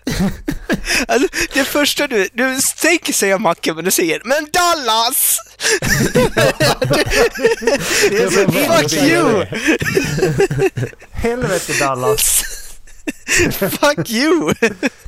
[1.09, 2.29] Alltså, det första du...
[2.33, 5.38] Du tänker säga Macke, men du säger Men Dallas!
[8.11, 9.45] Det är så Fuck you!
[11.11, 12.43] Helvete Dallas!
[13.59, 14.55] Fuck you!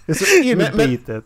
[0.07, 1.25] Det är så inbitet.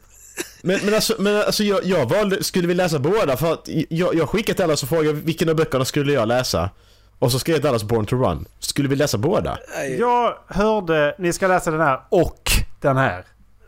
[0.62, 3.36] Men, men alltså, men alltså jag, jag valde, skulle vi läsa båda?
[3.36, 6.70] För att jag, jag skickade till Dallas och frågade vilken av böckerna skulle jag läsa?
[7.18, 8.46] Och så skrev Dallas Born to Run.
[8.58, 9.58] Skulle vi läsa båda?
[9.98, 13.24] Jag hörde, ni ska läsa den här och den här.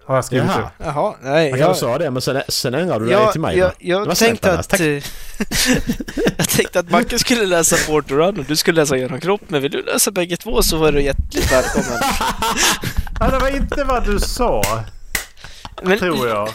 [0.06, 0.60] Har jag skrivit Jaha.
[0.62, 0.72] upp.
[0.78, 1.50] Jaha, nej.
[1.50, 4.04] Jag kanske sa det, men sen, sen ändrade du dig jag, till mig jag, jag,
[4.04, 4.68] snällt, tänkte att...
[4.68, 4.80] Tack.
[6.36, 9.62] jag tänkte att Macke skulle läsa Port Run och du skulle läsa Genom kropp, men
[9.62, 12.00] vill du läsa bägge två så var du hjärtligt välkommen.
[13.20, 14.62] Ja, det var inte vad du sa,
[15.82, 16.48] Men tror jag.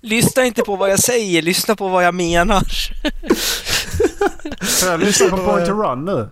[0.00, 2.62] lyssna inte på vad jag säger, lyssna på vad jag menar.
[4.80, 6.28] Får jag lyssna på Point to Run nu?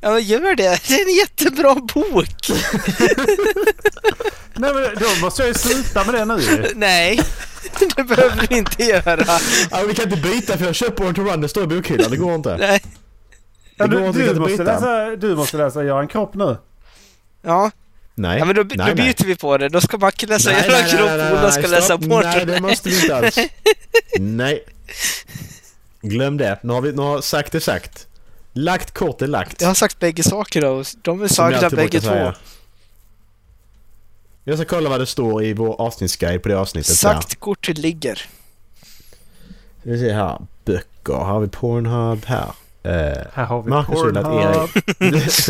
[0.00, 0.80] Ja, men gör det.
[0.88, 2.50] Det är en jättebra bok.
[4.56, 6.66] Nej men då måste jag ju sluta med det nu.
[6.76, 7.20] Nej,
[7.96, 9.38] det behöver du inte göra.
[9.70, 12.10] Ja, vi kan inte byta för jag köper Born to Run, det står i bokhyllan,
[12.10, 12.56] det går inte.
[12.56, 12.82] Nej.
[13.76, 16.56] Ja, du, inte, du, måste läsa, du måste läsa Göran Kropp nu.
[17.42, 17.70] Ja,
[18.14, 18.38] Nej.
[18.38, 18.94] ja men då, nej, då nej.
[18.94, 19.68] byter vi på det.
[19.68, 22.00] Då ska Macke läsa Nej, nej, kropp nej, och Ola ska nej, läsa stopp.
[22.00, 23.38] Port Nej, det måste vi inte alls.
[24.18, 24.64] Nej.
[26.02, 26.58] Glöm det.
[26.62, 28.06] Nu har vi nu har sagt det sagt.
[28.52, 29.60] Lagt kort är lagt.
[29.60, 30.68] Jag har sagt bägge saker då.
[30.68, 32.34] och De är sagda bägge brukar säga.
[34.46, 34.50] Två.
[34.50, 36.96] Jag ska kolla vad det står i vår avsnittsguide på det avsnittet.
[36.96, 38.14] Sagt kortet ligger.
[38.14, 38.22] Där.
[39.82, 40.38] Vi ser här.
[40.64, 41.12] Böcker.
[41.14, 42.50] Här har vi Pornhub här.
[42.82, 42.92] Eh,
[43.34, 44.70] Här har vi Marcus vill att Pornhub.
[45.00, 45.48] Erik...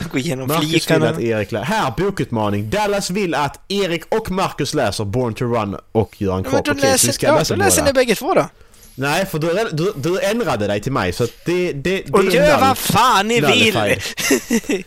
[0.12, 2.70] Gå igenom Marcus vill att Erik lä- Här, bokutmaning.
[2.70, 6.54] Dallas vill att Erik och Marcus läser Born to Run och Göran Kropp.
[6.54, 8.48] Okej, så vi läser, ska ja, läsa då läser ni bägge två då.
[8.94, 11.72] Nej, för du, du, du ändrade dig till mig så att det...
[11.72, 13.74] det, det Och är gör vad fan ni vill!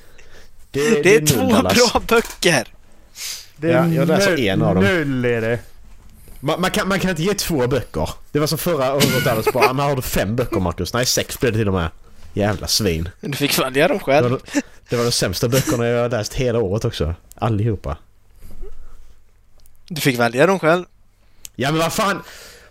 [0.72, 1.74] Det, Det är noll, två Dallas.
[1.92, 2.68] bra böcker.
[3.66, 4.84] Det är Ja, jag läser noll- en av dem.
[4.84, 5.60] Noll är det.
[6.40, 8.10] Man, man, kan, man kan inte ge två böcker.
[8.32, 10.94] Det var som förra året Dallas bara, men har du fem böcker Marcus?
[10.94, 11.90] Nej, sex blev det till och med.
[12.34, 13.10] Jävla svin.
[13.22, 14.30] Du fick välja dem Det själv.
[14.30, 17.16] var, de, det var de sämsta böckerna jag har läst hela året också.
[17.36, 17.98] Allihopa.
[19.88, 20.86] Du fick välja dem själv.
[21.56, 22.22] Ja men vad fan!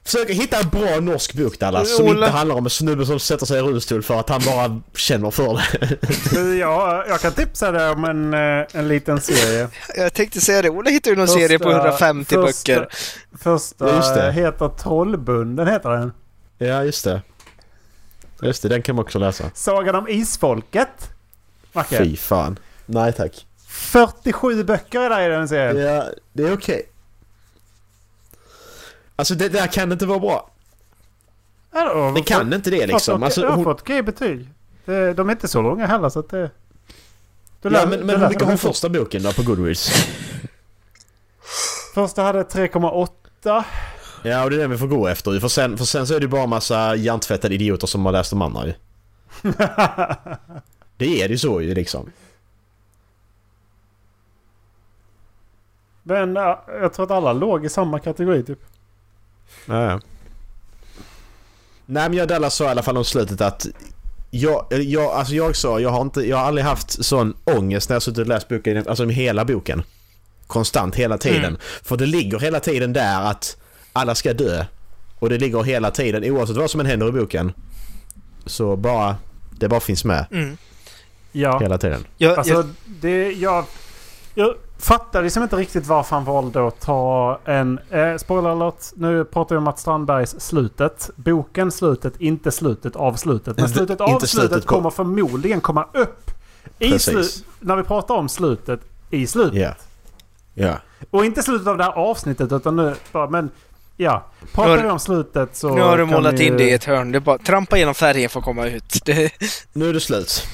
[0.04, 3.46] Försök hitta en bra norsk bok Dallas som inte handlar om en snubbe som sätter
[3.46, 6.54] sig i rullstol för att han bara känner för det.
[6.58, 9.68] Ja, jag kan tipsa dig om en, eh, en liten serie.
[9.96, 10.70] Jag tänkte säga det.
[10.70, 12.88] Ola hittade ju någon Första- serie på 150 första- böcker.
[13.38, 14.32] Första just det.
[14.32, 16.12] heter Trollbunden, heter den.
[16.58, 17.22] Ja just det.
[18.42, 19.50] Just det, den kan man också läsa.
[19.54, 21.08] Sagan om Isfolket.
[21.72, 21.98] Macke.
[21.98, 22.58] Fy fan.
[22.86, 23.46] Nej tack.
[23.68, 25.94] 47 böcker är det i den serien.
[25.94, 26.82] Ja, det är okej.
[29.16, 30.50] Alltså det där kan inte vara bra.
[31.72, 33.22] Ja, Det kan inte det liksom.
[33.22, 34.48] Alltså, jag har hon, fått okej betyg.
[34.84, 36.50] De är inte så långa heller så att det...
[37.62, 39.90] Du ja, lär- men, du men läser hur mycket har första boken då på Goodreads?
[41.94, 43.64] Första hade 3,8.
[44.22, 45.40] Ja, och det är den vi får gå efter ju.
[45.40, 48.30] För sen, för sen så är det ju bara massa hjärntvättade idioter som har läst
[48.30, 48.74] de andra ju.
[50.96, 52.10] Det är det ju så ju liksom.
[56.02, 58.58] Men ja, jag tror att alla låg i samma kategori typ.
[59.66, 60.00] Ja.
[61.86, 63.66] Nej men jag Dallas sa i alla fall om slutet att
[64.30, 67.94] jag, jag, alltså jag sa, jag har, inte, jag har aldrig haft sån ångest när
[67.94, 69.82] jag suttit och läst boken, alltså med hela boken.
[70.46, 71.44] Konstant hela tiden.
[71.44, 71.60] Mm.
[71.82, 73.56] För det ligger hela tiden där att
[73.92, 74.64] alla ska dö.
[75.18, 77.52] Och det ligger hela tiden, oavsett vad som än händer i boken.
[78.46, 79.16] Så bara,
[79.50, 80.56] det bara finns med Mm.
[81.32, 81.58] Ja.
[81.58, 82.06] hela tiden.
[82.18, 83.32] Jag, Alltså jag, det...
[83.32, 83.64] Jag,
[84.34, 84.54] jag
[84.84, 87.78] fattar liksom inte riktigt varför han valde att ta en...
[87.90, 88.84] Eh, spoiler alert.
[88.96, 91.10] Nu pratar vi om Mats Strandbergs Slutet.
[91.16, 93.56] Boken Slutet, inte slutet av slutet.
[93.56, 96.30] Men slutet av inte slutet, slutet på- kommer förmodligen komma upp.
[96.78, 96.90] I
[97.60, 98.80] när vi pratar om slutet
[99.10, 99.58] i slutet.
[99.60, 99.74] Ja.
[100.54, 100.74] Ja.
[101.10, 103.50] Och inte slutet av det här avsnittet utan nu bara, men
[103.96, 104.24] ja.
[104.52, 107.12] Pratar vi om slutet så nu har du målat vi- in det i ett hörn.
[107.12, 109.00] Det är bara trampa genom färgen för att komma ut.
[109.04, 109.32] Det,
[109.72, 110.46] Nu är det slut.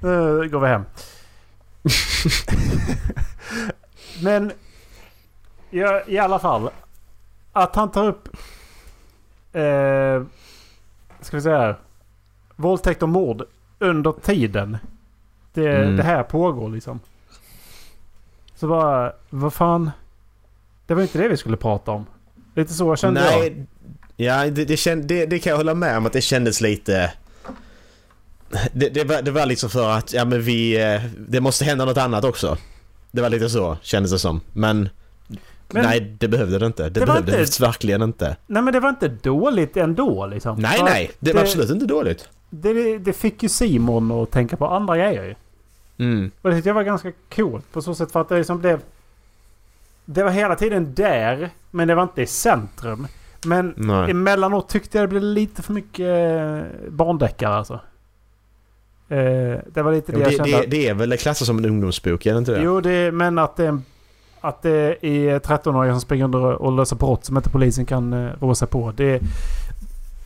[0.00, 0.82] Nu går vi hem.
[4.22, 4.52] men
[5.70, 6.70] ja, i alla fall.
[7.52, 8.28] Att han tar upp...
[9.52, 10.22] Eh,
[11.20, 11.76] ska vi säga här.
[12.56, 13.42] Våldtäkt och mord
[13.78, 14.78] under tiden.
[15.54, 15.96] Det, Mm.
[15.96, 17.00] det här pågår liksom.
[18.54, 19.90] Så bara, vad fan.
[20.86, 22.06] Det var inte det vi skulle prata om.
[22.54, 23.38] Lite så kände jag.
[23.40, 23.66] Nej,
[24.16, 27.12] ja det, det, känd, det, det kan jag hålla med om att det kändes lite...
[28.72, 30.82] Det, det, var, det var liksom för att, ja men vi...
[30.94, 32.56] eh, Det måste hända något annat också.
[33.12, 34.40] Det var lite så, kändes det som.
[34.52, 34.88] Men...
[35.74, 36.82] Men- nej, det behövde det inte.
[36.82, 38.36] Det, Det var behövde inte- verkligen inte.
[38.46, 40.58] Nej men det var inte dåligt ändå liksom.
[40.58, 41.10] Nej, För nej.
[41.18, 42.28] Det var absolut inte dåligt.
[42.50, 45.34] Det, det fick ju Simon att tänka på andra grejer ju.
[46.04, 46.30] Mm.
[46.42, 48.80] Och det tyckte jag var ganska coolt på så sätt för att det liksom blev...
[50.04, 53.06] Det var hela tiden där, men det var inte i centrum.
[53.44, 54.10] Men Nej.
[54.10, 57.80] emellanåt tyckte jag det blev lite för mycket eh, barndeckare alltså.
[59.12, 60.66] Eh, det var lite det Ja, jag det, kände.
[60.66, 62.62] det, det är väl klassat som en ungdomsbok, är det inte det?
[62.62, 63.80] Jo, det, men att det,
[64.40, 68.32] att det är 13-åringar som springer under och löser brott som inte polisen kan uh,
[68.40, 68.92] rå sig på.
[68.96, 69.20] Det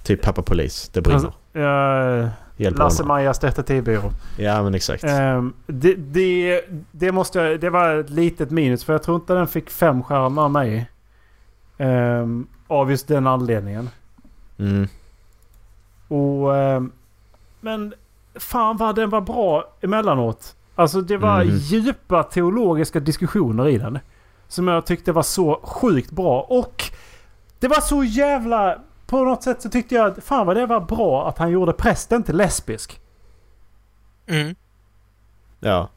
[0.05, 1.32] Typ pappa polis, det brinner.
[1.53, 2.30] är...
[2.59, 2.87] Hjälper honom.
[2.87, 4.11] Lasse-Majas detektivbyrå.
[4.39, 5.05] Ja men exakt.
[5.05, 6.61] Ehm, det, det,
[6.93, 10.03] det, måste jag, det var ett litet minus för jag tror inte den fick fem
[10.03, 10.91] stjärnor av mig.
[11.78, 13.91] Ehm, av just den anledningen.
[14.59, 14.89] Mm.
[16.09, 16.93] Och, ehm,
[17.61, 17.95] men
[18.39, 20.57] fan vad den var bra emellanåt.
[20.74, 21.57] Alltså det var Mhm.
[21.57, 23.99] djupa teologiska diskussioner i den.
[24.49, 26.41] Som jag tyckte var så sjukt bra.
[26.41, 26.84] Och
[27.59, 28.78] det var så jävla...
[29.07, 31.72] På något sätt så tyckte jag att fan vad det var bra att han gjorde
[31.72, 33.01] prästen till lesbisk.
[34.26, 34.55] Mm.
[35.61, 35.89] Ja,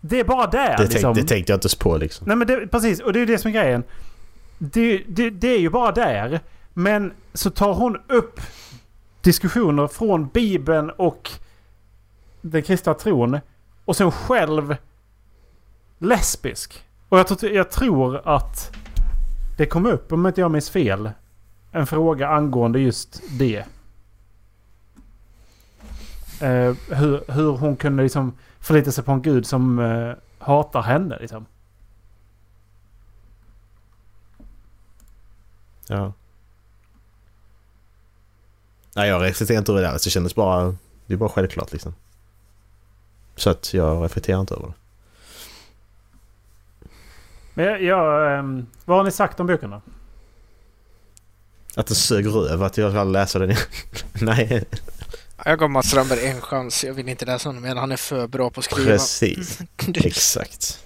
[0.00, 1.14] Det är bara där det, liksom.
[1.14, 2.26] tänk, det tänkte jag inte på liksom.
[2.28, 3.84] Nej men det, precis, och det är det som är grejen.
[4.58, 6.40] Det, det, det är ju bara där.
[6.74, 8.40] Men så tar hon upp
[9.28, 11.30] diskussioner från Bibeln och
[12.42, 13.38] den kristna tron.
[13.84, 14.76] Och sen själv
[15.98, 16.84] lesbisk.
[17.08, 18.76] Och jag, tror- jag tror att
[19.58, 21.10] det kom upp, om inte jag minns fel,
[21.72, 23.64] en fråga angående just det.
[26.40, 31.18] Eh, hur, hur hon kunde liksom förlita sig på en gud som eh, hatar henne
[31.20, 31.46] liksom.
[35.88, 36.12] Ja.
[38.98, 40.04] Nej jag reflekterar inte över det alls.
[40.04, 40.76] Det kändes bara...
[41.06, 41.94] Det är bara självklart liksom.
[43.36, 44.74] Så att jag reflekterar inte över det.
[47.54, 49.82] Men jag, jag, ehm, vad har ni sagt om boken då?
[51.74, 53.62] Att det sög röv att jag ska läsa den igen.
[54.12, 54.64] Nej,
[55.44, 56.84] Jag gav Mats Strandberg en chans.
[56.84, 57.76] Jag vill inte läsa honom igen.
[57.76, 58.90] Han är för bra på att skriva.
[58.90, 59.58] precis.
[59.94, 60.84] Exakt.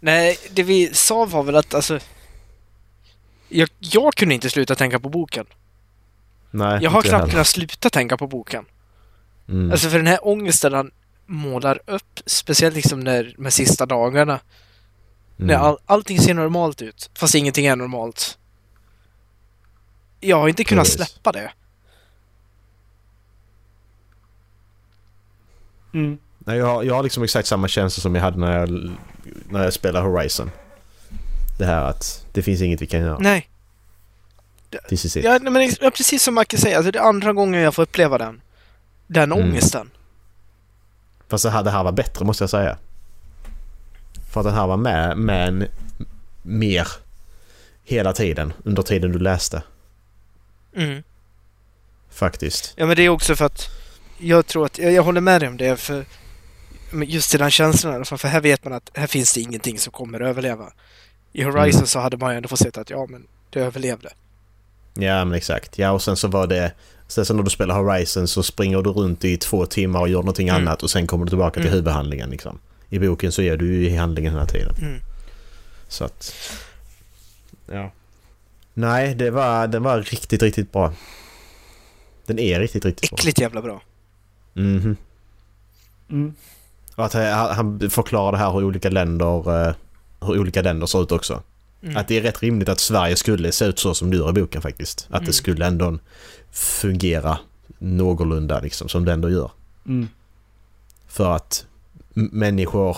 [0.00, 1.98] Nej, det vi sa var väl att alltså...
[3.48, 5.46] Jag, jag kunde inte sluta tänka på boken.
[6.50, 7.30] Nej, Jag har knappt heller.
[7.30, 8.64] kunnat sluta tänka på boken.
[9.48, 9.70] Mm.
[9.72, 10.90] Alltså för den här ångesten han
[11.26, 14.40] målar upp, speciellt liksom när, med sista dagarna.
[15.36, 15.66] När Mm.
[15.66, 18.38] all, allting ser normalt ut, fast ingenting är normalt.
[20.20, 20.96] Jag har inte kunnat Precis.
[21.08, 21.52] släppa det.
[25.94, 26.18] Mm.
[26.38, 28.90] Nej, jag, har- jag har liksom exakt samma känsla som jag hade när jag,
[29.50, 30.50] när jag spelade Horizon.
[31.58, 33.18] Det här att det finns inget vi kan göra.
[33.18, 33.48] Nej.
[34.88, 35.24] This is it.
[35.24, 38.40] Ja, men precis som Macke säger, alltså det är andra gången jag får uppleva den.
[39.06, 39.44] Den Mm.
[39.48, 39.90] ångesten.
[41.28, 42.78] Fast det här, det här var bättre måste jag säga.
[44.32, 45.66] För att den här var med, med en
[46.42, 46.88] mer
[47.84, 49.62] hela tiden under tiden du läste.
[50.76, 51.02] Mm.
[52.10, 52.72] Faktiskt.
[52.76, 53.68] Ja, men det är också för att
[54.18, 56.04] jag tror att, jag, jag håller med dig om det, för
[56.90, 59.32] men just i den känslan i alla fall, för här vet man att här finns
[59.34, 60.72] det ingenting som kommer att överleva.
[61.32, 61.86] I Horizon Mm.
[61.86, 64.12] så hade man ju ändå fått se att ja, men det överlevde.
[64.98, 65.78] Ja men exakt.
[65.78, 66.72] Ja och sen så var det...
[67.08, 70.18] Sen så när du spelar Horizon så springer du runt i två timmar och gör
[70.18, 70.62] någonting Mm.
[70.62, 71.72] annat och sen kommer du tillbaka till Mm.
[71.72, 72.58] huvudhandlingen liksom.
[72.88, 74.74] I boken så är du ju i handlingen hela tiden.
[74.80, 75.00] Mm.
[75.88, 76.32] Så att...
[77.72, 77.90] Ja.
[78.74, 80.92] Nej, det var, den var riktigt, riktigt bra.
[82.26, 83.16] Den är riktigt, riktigt bra.
[83.18, 83.82] Äckligt jävla bra.
[84.52, 84.96] Mhm.
[86.10, 86.34] Mm.
[86.94, 89.66] Och att han han förklarar det här hur olika länder...
[89.68, 89.74] eh,
[90.20, 91.42] Hur olika länder ser ut också.
[91.82, 91.96] Mm.
[91.96, 94.32] Att det är rätt rimligt att Sverige skulle se ut så som det gör i
[94.32, 95.06] boken faktiskt.
[95.10, 95.26] Att Mm.
[95.26, 95.98] det skulle ändå
[96.50, 97.38] fungera
[97.78, 99.50] någorlunda liksom som det ändå gör.
[99.86, 100.08] Mm.
[101.08, 101.66] För att
[102.14, 102.96] människor...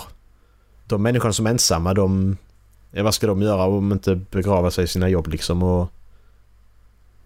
[0.85, 2.37] De människorna som är ensamma de...
[2.91, 5.91] Vad ska de göra om inte begrava sig i sina jobb liksom och...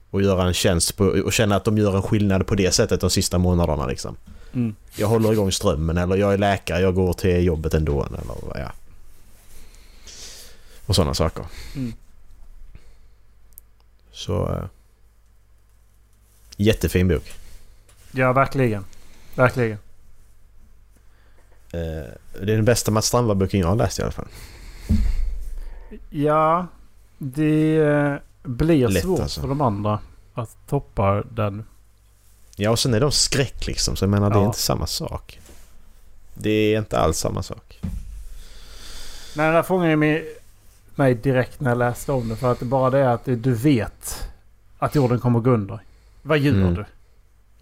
[0.09, 3.01] Och göra en tjänst på, och känna att de gör en skillnad på det sättet
[3.01, 4.15] de sista månaderna liksom.
[4.53, 4.75] Mm.
[4.95, 8.71] Jag håller igång strömmen eller jag är läkare, jag går till jobbet ändå eller ja.
[10.86, 11.45] Och sådana saker.
[11.75, 11.93] Mm.
[14.11, 14.53] Så...
[14.53, 14.65] eh,
[16.57, 17.33] jättefin bok.
[18.11, 18.86] Ja, verkligen.
[19.36, 19.77] Verkligen.
[21.71, 22.11] Eh,
[22.41, 24.27] det är den bästa Mats Strandberg-boken jag har läst i alla fall.
[26.09, 26.67] Ja,
[27.17, 29.41] det eh, blir Lätt, svårt alltså.
[29.41, 29.99] för de andra
[30.33, 31.65] att toppa den.
[32.55, 34.45] Ja och sen är de skräck liksom så jag menar det är Ja.
[34.45, 35.39] inte samma sak.
[36.33, 37.79] Det är inte alls samma sak.
[39.36, 40.25] Nej, den där fångade ju mig,
[40.97, 42.35] mig direkt när jag läste om det.
[42.35, 44.29] För att det bara det är att du vet
[44.79, 45.79] att jorden kommer gå under.
[46.21, 46.73] Vad gör Mm.
[46.73, 46.85] du?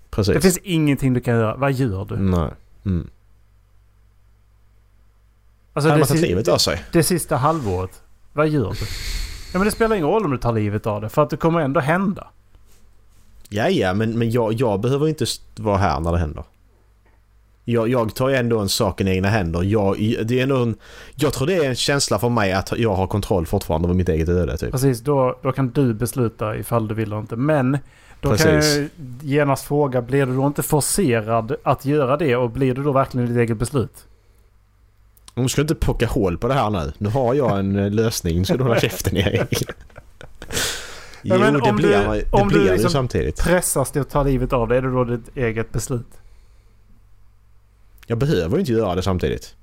[0.10, 0.34] Precis.
[0.34, 1.56] Det finns ingenting du kan göra.
[1.56, 2.16] Vad gör du?
[2.18, 2.50] Nej.
[2.86, 3.10] Mm.
[5.74, 6.84] Alltså Hade det, man tagit livet av sig?
[6.92, 8.02] det sista halvåret.
[8.34, 8.86] Vad gör du?
[9.54, 11.10] Ja, men det spelar ingen roll om du tar livet av det.
[11.10, 12.28] För att det kommer ändå hända.
[13.50, 15.26] Ja, ja, men, men jag, jag behöver inte
[15.56, 16.44] vara här när det händer.
[17.66, 19.64] Jag, jag tar ju ändå en sak i egna händer.
[19.64, 20.76] Jag, det är ändå en,
[21.16, 24.10] jag tror det är en känsla för mig att jag har kontroll fortfarande över mitt
[24.10, 24.58] eget öde.
[24.58, 24.72] Typ.
[24.72, 27.36] Precis, då, då kan du besluta ifall du vill eller inte.
[27.36, 27.78] Men
[28.22, 28.78] då kan Precis.
[28.78, 28.90] jag
[29.30, 32.36] genast fråga, blir du då inte forcerad att göra det?
[32.36, 34.06] Och blir det då verkligen ditt eget beslut?
[35.34, 36.92] Om du ska inte pocka hål på det här nu.
[36.98, 38.38] Nu har jag en eh, lösning.
[38.38, 39.64] Nu ska du hålla käften Erik.
[41.26, 43.40] Jo, men det om blir, du- det om du blir liksom- samtidigt.
[43.44, 46.08] Pressas till att ta livet av dig, är det då ditt eget beslut?
[48.08, 49.56] Jag behöver inte göra det samtidigt.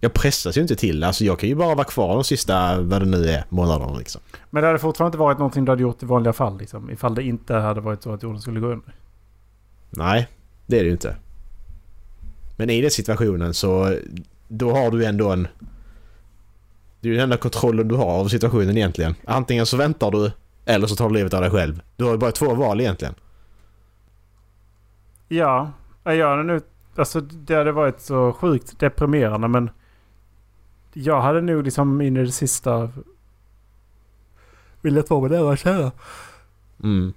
[0.00, 1.06] Jag pressas ju inte till det.
[1.06, 4.20] Alltså jag kan ju bara vara kvar de sista, vad det nu är, månaderna liksom.
[4.50, 6.90] Men det hade fortfarande inte varit någonting du hade gjort i vanliga fall liksom.
[6.90, 8.94] Ifall det inte hade varit så att jorden skulle gå under.
[9.90, 10.28] Nej,
[10.66, 11.16] det är det ju inte.
[12.56, 13.98] Men i den situationen så
[14.48, 15.48] då har du ändå en...
[17.00, 19.14] Det är ju den enda kontrollen du har av situationen egentligen.
[19.24, 20.32] Antingen så väntar du
[20.64, 21.82] eller så tar du livet av dig själv.
[21.96, 23.14] Du har ju bara två val egentligen.
[25.28, 25.72] Ja,
[26.04, 26.60] jag hade nu...
[26.96, 29.70] Alltså det hade varit så sjukt deprimerande men...
[30.96, 32.90] Jag hade nog liksom in i det sista...
[34.80, 35.92] Velat vara med nära kära.
[36.82, 37.12] Mm.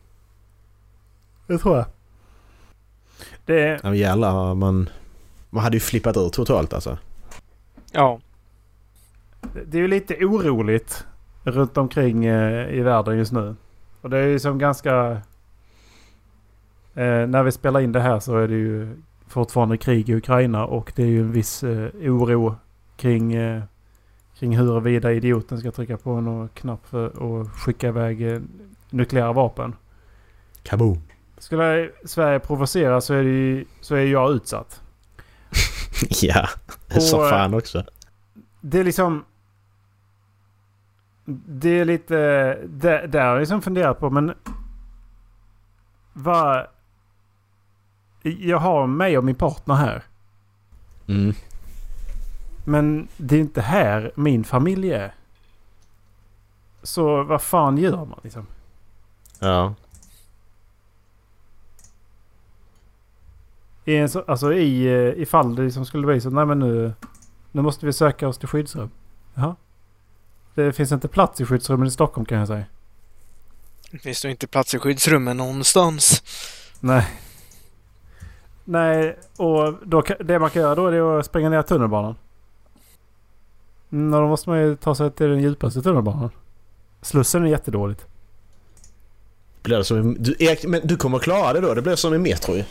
[1.47, 1.85] Det tror jag.
[3.45, 3.73] Det är...
[3.83, 4.89] Ja men jävlar, man...
[5.49, 6.97] Man hade ju flippat ur totalt alltså.
[7.91, 8.19] Ja.
[9.65, 11.05] Det är ju lite oroligt
[11.43, 13.55] runt omkring eh, i världen just nu.
[14.01, 15.21] Och det är ju som ganska...
[16.93, 20.65] Eh, när vi spelar in det här så är det ju fortfarande krig i Ukraina
[20.65, 22.55] och det är ju en viss eh, oro
[22.95, 23.63] kring, eh,
[24.39, 27.05] kring huruvida idioten ska trycka på någon knapp för
[27.41, 28.41] att skicka iväg eh,
[28.89, 29.75] nukleära vapen.
[30.63, 31.01] Kaboom!
[31.37, 34.81] Skulle Sverige provocera så är, det ju, så är jag utsatt.
[36.21, 36.47] ja,
[36.99, 37.83] så Och, fan också.
[38.61, 39.25] Det är liksom...
[41.45, 42.15] Det är lite...
[42.65, 44.33] Det, där har jag liksom funderat på men...
[46.13, 46.67] Vad...
[48.21, 50.03] Jag har mig och min partner här.
[51.07, 51.33] Mm.
[52.65, 55.15] Men det är inte här min familj är.
[56.83, 58.47] Så vad fan gör man liksom?
[59.39, 59.73] Ja.
[63.85, 66.29] I en så, alltså i, eh, ifall det liksom skulle bli så.
[66.29, 66.93] Nej men nu,
[67.51, 68.89] nu måste vi söka oss till skyddsrum.
[69.33, 69.55] Jaha.
[70.55, 72.65] Det finns inte plats i skyddsrummen i Stockholm kan jag säga.
[73.91, 76.23] Det finns då inte plats i skyddsrummen någonstans.
[76.79, 77.07] Nej.
[78.69, 82.15] Nej, och då, det man kan göra då är att springa ner tunnelbanan.
[83.91, 86.29] Mm, och då måste man ju ta sig till den djupaste tunnelbanan.
[87.01, 88.05] Slussen är jättedåligt.
[89.63, 91.73] Blir det som i, du, Erik, men du kommer klara det då?
[91.73, 92.63] Det blir som i Metro ju.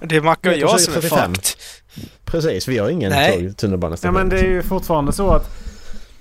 [0.00, 1.34] Det är Macke och jag som är 35.
[1.34, 1.44] fucked.
[2.24, 3.54] Precis, vi har ingen Nej.
[3.54, 3.96] tunnelbana.
[4.02, 5.50] Ja men det är ju fortfarande så att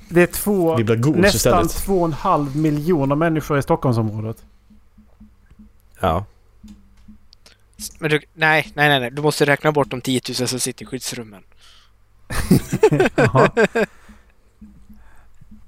[0.10, 1.86] det är två, Vi blir gods nästan istället.
[1.86, 4.38] två och en halv miljoner människor i Stockholmsområdet.
[6.00, 6.26] Ja.
[8.00, 9.12] Men du, nej, nej, nej, nej.
[9.12, 11.44] Du måste räkna bort de 10 000 som sitter i skyddsrummen.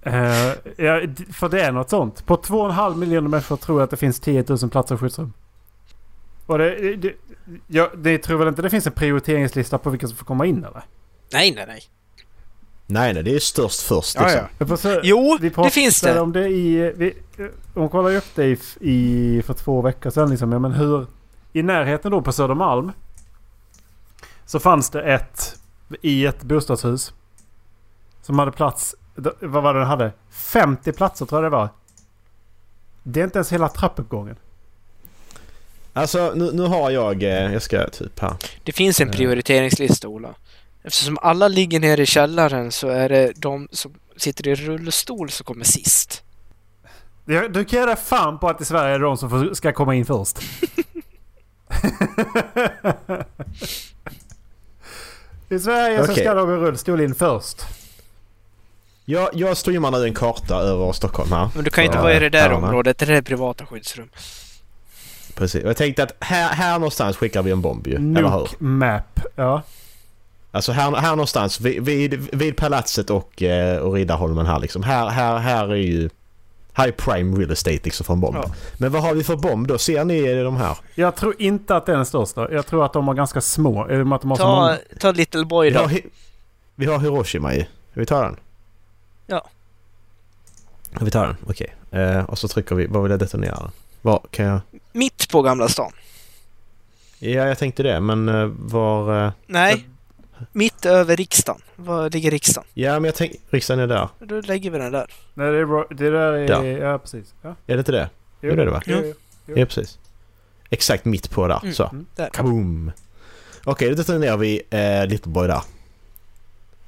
[0.04, 1.02] Eh, ja,
[1.34, 2.26] för det är något sånt.
[2.26, 4.96] På två och en halv miljoner människor tror jag att det finns 10 000 platser
[4.96, 5.34] i skyddsrum.
[6.46, 7.14] Och det, det,
[7.68, 10.58] ja, det tror väl inte det finns en prioriteringslista på vilka som får komma in
[10.58, 10.82] eller?
[11.34, 11.82] Nej, nej, nej.
[12.88, 14.42] Nej, nej, det är störst först Ja, liksom.
[14.58, 14.66] ja.
[14.66, 16.20] Får se- Jo, vi det finns det.
[16.20, 16.94] om det i...
[16.96, 17.14] Vi,
[17.74, 20.52] de kollade ju upp det i, i, för två veckor sedan liksom.
[20.52, 21.06] Ja, men hur...
[21.54, 22.92] I närheten då på Södermalm.
[24.46, 25.56] Så fanns det ett...
[26.02, 27.14] I ett bostadshus.
[28.22, 28.96] Som hade plats...
[29.40, 30.12] Vad var det den hade?
[30.32, 31.70] 50 platser tror jag det var.
[33.04, 34.36] Det är inte ens hela trappuppgången.
[35.94, 37.24] Alltså, nu, nu har jag...
[37.24, 38.34] eh, Jag ska typ här.
[38.64, 39.14] Det finns en Eh.
[39.16, 40.30] prioriteringslista, Ola.
[40.84, 45.44] Eftersom alla ligger nere i källaren så är det de som sitter i rullstol som
[45.44, 46.24] kommer sist.
[47.26, 50.06] Du kan göra fan på att i Sverige är det de som ska komma in
[50.06, 50.40] först.
[55.50, 56.24] I Sverige så Okej.
[56.24, 57.62] ska de i rullstol in först.
[59.06, 61.50] Jag, jag streamar nu en karta över Stockholm här.
[61.56, 62.68] Men du kan ju inte vara i det där herrarna.
[62.68, 64.10] området, det där är privata skyddsrum.
[65.36, 65.64] Precis.
[65.64, 67.96] Jag tänkte att här, här någonstans skickar vi en bomb ju.
[67.96, 68.48] Eller hur?
[68.60, 69.20] Map.
[69.36, 69.62] Ja.
[70.52, 74.84] Alltså här, här någonstans vid, vid, vid palatset och, eh, och Riddarholmen här liksom.
[74.84, 76.10] Här, här, här är ju...
[76.74, 78.36] Här är prime real estate liksom för en bomb.
[78.36, 78.52] Ja.
[78.78, 79.78] Men vad har vi för bomb då?
[79.78, 80.78] Ser ni de här?
[80.96, 82.52] Jag tror inte att det är den största.
[82.52, 83.82] Jag tror att de har ganska små.
[83.84, 84.78] Att de har Ta, många.
[85.00, 85.96] ta Little Boy Vi har, då.
[86.76, 87.68] Vi har Hiroshima i.
[87.92, 88.36] Ska vi ta den?
[89.28, 89.48] Ja.
[91.02, 91.76] Vi tar den, okej.
[91.92, 93.72] Eh, och så trycker vi, var vill jag detonera den?
[94.02, 94.60] Var kan jag...
[94.92, 95.92] Mitt på Gamla stan.
[97.20, 99.26] Ja, jag tänkte det, men eh, var...
[99.26, 99.32] Eh...
[99.48, 99.88] Nej.
[100.52, 101.62] Mitt över riksdagen.
[101.86, 102.68] Var ligger riksdagen?
[102.74, 103.38] Ja, men jag tänkte...
[103.50, 104.10] Riksdagen är där.
[104.20, 105.08] Då lägger vi den där.
[105.34, 106.50] Nej, det, är det där är...
[106.50, 106.66] Ja.
[106.66, 107.34] Ja, precis.
[107.42, 107.50] Ja.
[107.50, 108.10] Är det inte det?
[108.42, 108.50] Jo.
[108.50, 108.82] Jo, det är det va?
[108.86, 108.98] Jo,
[109.46, 109.54] jo.
[109.58, 110.00] Ja, precis.
[110.70, 111.74] Exakt mitt på där, Mm.
[111.74, 111.84] så.
[111.88, 112.06] Mm.
[112.16, 112.30] Där.
[112.34, 112.92] Kaboom!
[113.64, 115.62] Okej, då detonerar vi eh, Little Boy där.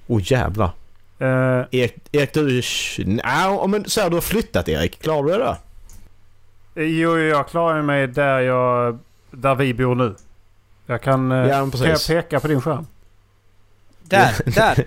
[0.07, 0.71] Åh oh, jävlar.
[1.19, 2.61] Eh, Erik, Erik du...
[3.05, 4.99] Nej, men så här, du har flyttat Erik.
[5.01, 5.57] Klarar du det då?
[6.81, 8.99] jo, jag klarar mig där jag...
[9.31, 10.15] Där vi bor nu.
[10.85, 11.31] Jag kan...
[11.31, 12.87] eh, Ja, kan jag peka på din skärm?
[14.13, 14.85] Där, där.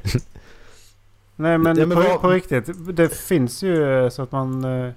[1.36, 2.70] Nej men, Ja, men på, vad- på riktigt.
[2.96, 4.64] Det finns ju eh, så att man...
[4.84, 4.92] eh,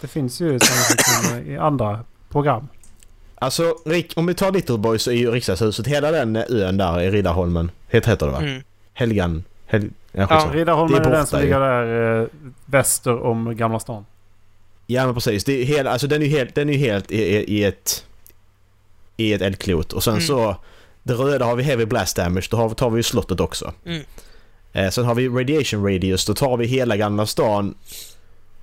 [0.00, 2.68] Det finns ju funktioner i andra program.
[3.38, 7.00] Alltså, Rick, om vi tar Little Boy så är ju riksdagshuset, hela den ön där
[7.00, 8.38] i Riddarholmen, heter, heter det va?
[8.40, 8.62] Mm.
[8.94, 9.44] Helgan...
[9.66, 10.50] Hel, ja, Ja.
[10.52, 12.26] Riddarholmen är, är den som ligger där eh,
[12.66, 14.06] väster om Gamla stan.
[14.86, 15.44] ja men precis.
[15.44, 18.04] Det är hela, alltså den är ju helt, den är helt i, i, i ett...
[19.16, 19.92] I ett eldklot.
[19.92, 20.26] Och sen Mm.
[20.26, 20.56] så...
[21.06, 23.72] Det röda har vi Heavy Blast Damage, då tar vi ju slottet också.
[23.84, 24.02] Mm.
[24.72, 27.74] Eh, sen har vi Radiation Radius, då tar vi hela Gamla stan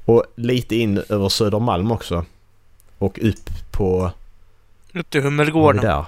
[0.05, 2.25] och lite in över Södermalm också.
[2.97, 4.11] Och upp på...
[4.93, 5.81] Upp till Hummelgården.
[5.81, 6.05] det där?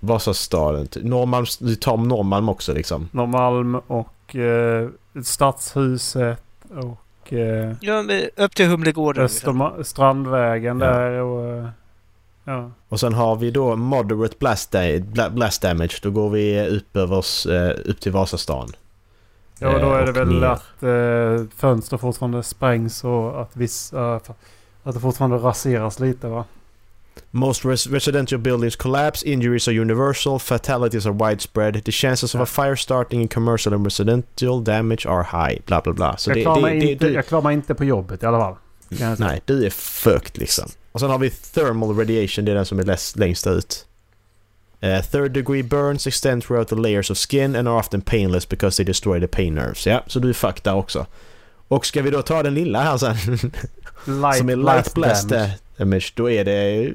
[0.00, 0.88] Vasastaden.
[1.02, 3.08] Norrmalm, vi tar Norrmalm också liksom.
[3.12, 4.88] Norrmalm och eh,
[5.24, 6.42] Stadshuset
[6.76, 8.04] och eh, Ja,
[8.36, 9.26] upp till Humlegården.
[9.26, 10.86] Österma- Strandvägen Ja.
[10.86, 11.68] där och...
[12.46, 12.70] eh, Ja.
[12.88, 15.98] Och sen har vi då Moderate Blast, da- bla- blast Damage.
[16.02, 17.16] Då går vi upp, över,
[17.52, 18.68] eh, upp till Vasastan.
[19.58, 20.46] Ja, då Eh, är det och väl ner.
[20.46, 24.14] att eh, fönster fortfarande sprängs och att vissa...
[24.84, 26.44] att det fortfarande raseras lite va?
[27.30, 32.46] Most res- residential buildings collapse, injuries are universal, fatalities are widespread, the chances of a
[32.46, 35.60] fire starting in commercial and residential damage are high.
[35.66, 36.16] Bla bla bla.
[36.16, 38.38] Så jag, det, klarar det, det, inte, jag klarar mig inte på jobbet i alla
[38.38, 38.54] fall.
[39.18, 40.68] Nej, du är fucked liksom.
[40.94, 43.86] Och sen har vi thermal radiation, det är den som är längst ut.
[44.80, 48.76] Eh, third degree burns extend throughout the layers of skin and are often painless because
[48.76, 49.86] they destroy the pain nerves.
[49.86, 51.06] Ja, så du är fucked där också.
[51.68, 53.14] Och ska vi då ta den lilla här sen,
[54.06, 55.58] Light som är light blast damage.
[55.76, 56.92] damage, då är det...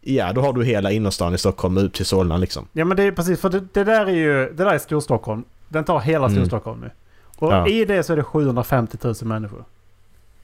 [0.00, 2.68] Ja, då har du hela innerstan i Stockholm ut till Solna liksom.
[2.72, 4.34] Ja men det är precis för det, det där är ju...
[4.54, 5.44] Det där är Storstockholm.
[5.68, 6.36] Den tar hela Mm.
[6.38, 6.90] Storstockholm nu.
[7.36, 7.68] Och Ja.
[7.68, 9.64] i det så är det 750 000 människor.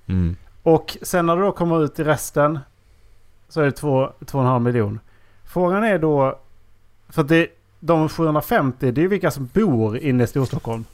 [0.07, 0.37] Mm.
[0.63, 2.59] Och sen när det då kommer ut i resten
[3.53, 5.01] så är det 2,5 miljon.
[5.45, 6.39] Frågan är då...
[7.09, 7.49] För det,
[7.81, 10.85] de 750 det är ju vilka som bor inne i Storstockholm.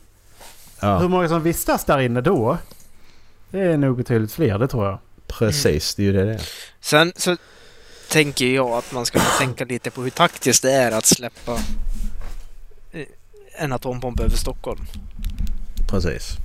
[0.81, 2.59] Hur Ja, många som vistas där inne då?
[3.51, 4.99] Det är nog betydligt fler, det tror jag.
[5.27, 5.95] precis.
[5.95, 6.49] Det är ju det det är.
[6.81, 7.37] Sen så
[8.11, 11.53] tänker jag att man ska tänka lite på hur taktiskt det är att släppa
[12.93, 13.07] eh,
[13.59, 14.81] en atombomb över Stockholm.
[15.91, 16.37] Precis.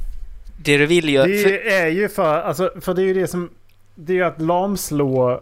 [0.58, 3.50] Det du vill för- Det är ju för, alltså, för det är ju det som...
[3.96, 5.42] Det är ju att lamslå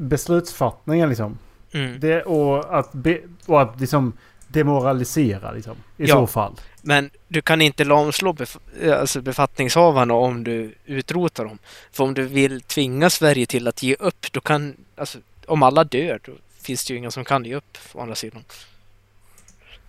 [0.00, 1.38] beslutsfattningen liksom.
[1.72, 2.00] Mm.
[2.00, 4.12] Det, och att, be, och att liksom
[4.48, 5.76] demoralisera liksom.
[5.96, 6.14] I Ja.
[6.14, 6.52] så fall.
[6.82, 8.58] Men du kan inte lamslå bef
[8.94, 11.58] alltså befattningshavarna om du utrotar dem.
[11.92, 14.76] För om du vill tvinga Sverige till att ge upp, då kan...
[14.96, 16.32] Alltså, om alla dör, då
[16.62, 18.44] finns det ju ingen som kan ge upp, å andra sidan.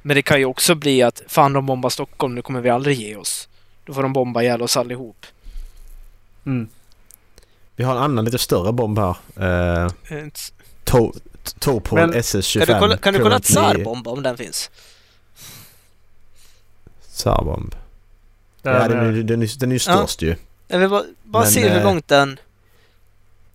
[0.02, 2.98] Men det kan ju också bli att fan de bombar Stockholm, nu kommer vi aldrig
[2.98, 3.50] ge oss.
[3.86, 5.26] Då får de bomba ihjäl oss allihop.
[6.46, 6.68] Mm.
[7.76, 9.16] Vi har en annan lite större bomb här.
[9.40, 10.26] Uh, Eh,
[10.86, 11.20] to-
[11.60, 12.66] Topol Men- SS-25.
[12.66, 14.70] Kan du kolla, kan du kolla Tsarbomba om den finns?
[17.14, 17.76] Tsarbomb.
[18.62, 19.98] Ja, den är, den är, den är ju Ja.
[19.98, 20.36] störst ju.
[20.68, 22.40] Jag vill bara, bara Men, se hur eh, långt den...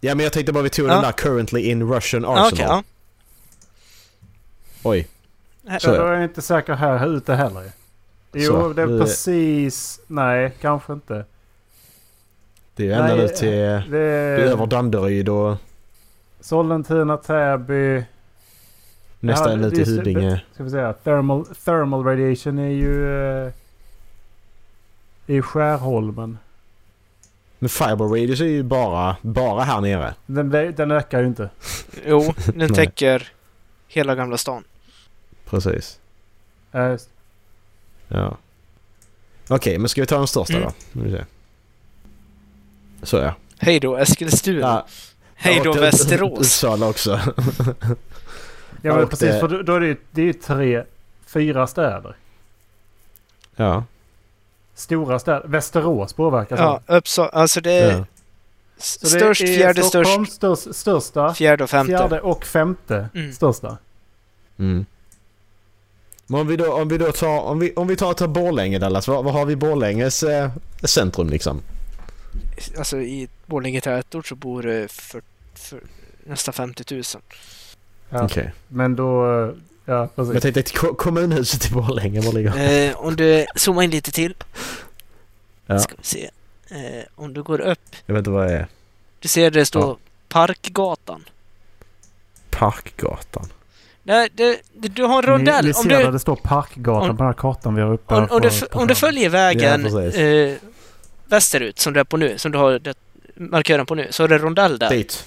[0.01, 0.93] Ja men jag tänkte bara vi tog Ja.
[0.95, 2.53] den där currently in Russian Ja, Arsenal.
[2.53, 2.83] okej, ja.
[4.83, 5.09] Oj.
[5.81, 7.73] Så Då är är jag inte säker här ute heller.
[8.33, 10.01] Jo, Så, det är precis...
[10.07, 11.25] Nej, kanske inte.
[12.77, 13.91] Det är ju ända nu till...
[13.91, 15.57] Det är över Danderyd och
[16.41, 18.05] Sollentuna, Täby...
[19.21, 19.97] nästan Ja, nu till.
[19.99, 20.43] Huddinge.
[20.55, 20.93] Ska vi säga.
[20.93, 23.13] Thermal, thermal radiation är ju...
[23.47, 23.53] Eh,
[25.27, 26.39] I Skärholmen.
[27.59, 30.15] Men Fiber Radius är ju bara, bara här nere.
[30.27, 31.51] Den, den ökar ju inte.
[32.07, 33.29] Jo, den täcker
[33.89, 34.65] hela Gamla stan.
[35.51, 35.99] Precis.
[36.73, 37.11] Eh, just-
[38.09, 38.37] Ja.
[39.49, 40.65] Okej, men ska vi ta den största Mm.
[40.69, 40.73] då?
[40.93, 41.25] Nu vill vi se.
[43.07, 43.35] Så ja.
[43.59, 44.59] Hej då Eskilstuna.
[44.61, 44.87] ja
[45.35, 46.39] Hej då Västerås.
[46.39, 47.11] Uppsala också.
[48.83, 49.29] ja men precis.
[49.29, 50.83] det- För då, är det ju det är ju tre,
[51.27, 52.17] fyra städer.
[53.57, 53.85] ja.
[54.75, 55.43] Stora städer.
[55.49, 56.81] Västerås påverkas Ja.
[56.87, 57.29] Uppsala.
[57.29, 58.05] Alltså det är ja.
[58.79, 61.35] s- Så det störst, är fjärde Stockholm störst, störst, största.
[61.35, 61.91] fjärde och femte.
[61.99, 63.33] Fjärde och femte Mm.
[63.33, 63.77] största.
[64.59, 64.87] Mm.
[66.27, 68.79] Men om vi då, om vi då tar, om vi, om vi tar, tar Borlänge
[68.79, 70.51] Dallas, vad, vad har vi i Borlänges eh,
[70.85, 71.61] centrum liksom?
[72.79, 75.23] Alltså i Borlänge tätort så bor det för,
[75.55, 75.81] för
[76.25, 77.03] nästan 50 000.
[78.11, 78.25] Ja.
[78.25, 78.53] Okej.
[78.69, 79.53] Men då...
[79.85, 80.35] Ja, precis.
[80.45, 80.63] Jag tänkte
[80.97, 84.35] kommunhuset i Borlänge, var ligger Eh, om du zoomar in lite till.
[85.67, 85.79] Ja.
[85.79, 86.31] Ska vi se.
[86.71, 87.81] Eh, om du går upp.
[88.07, 88.67] Jag vet inte vad det är.
[89.21, 89.97] Du ser det står Ja.
[90.29, 91.25] Parkgatan.
[92.51, 93.49] Parkgatan.
[94.03, 95.65] Nej, det, det, du har en Ni, rondell.
[95.65, 97.93] ni om ser du, där det står Parkgatan om- på den här kartan vi har
[97.93, 98.15] uppe.
[98.15, 100.55] om, om, du, om du följer vägen Ja, eh,
[101.29, 102.95] västerut som du är på nu, som du har det,
[103.35, 104.91] markören på nu, så är det rondell där.
[104.91, 105.27] Dit.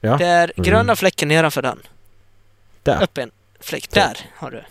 [0.00, 0.16] Ja.
[0.16, 0.64] Där Mm.
[0.70, 1.78] gröna fläcken nedanför den.
[2.82, 3.02] Där.
[3.02, 3.90] Upp en fläck.
[3.90, 4.62] Där har du.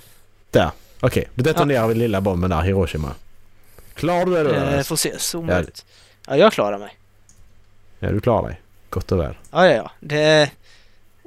[1.02, 3.16] Okej, du detonerar vi lilla bomben där, Hiroshima.
[3.94, 4.50] Klarar du det då?
[4.56, 5.60] Eh, får se, zooma Ja.
[5.60, 5.86] ut.
[6.28, 6.98] Ja, jag klarar mig.
[8.00, 8.62] Ja, du klarar dig.
[8.90, 9.38] Gott och väl.
[9.52, 9.92] Ja, ja, ja.
[10.00, 10.50] Det,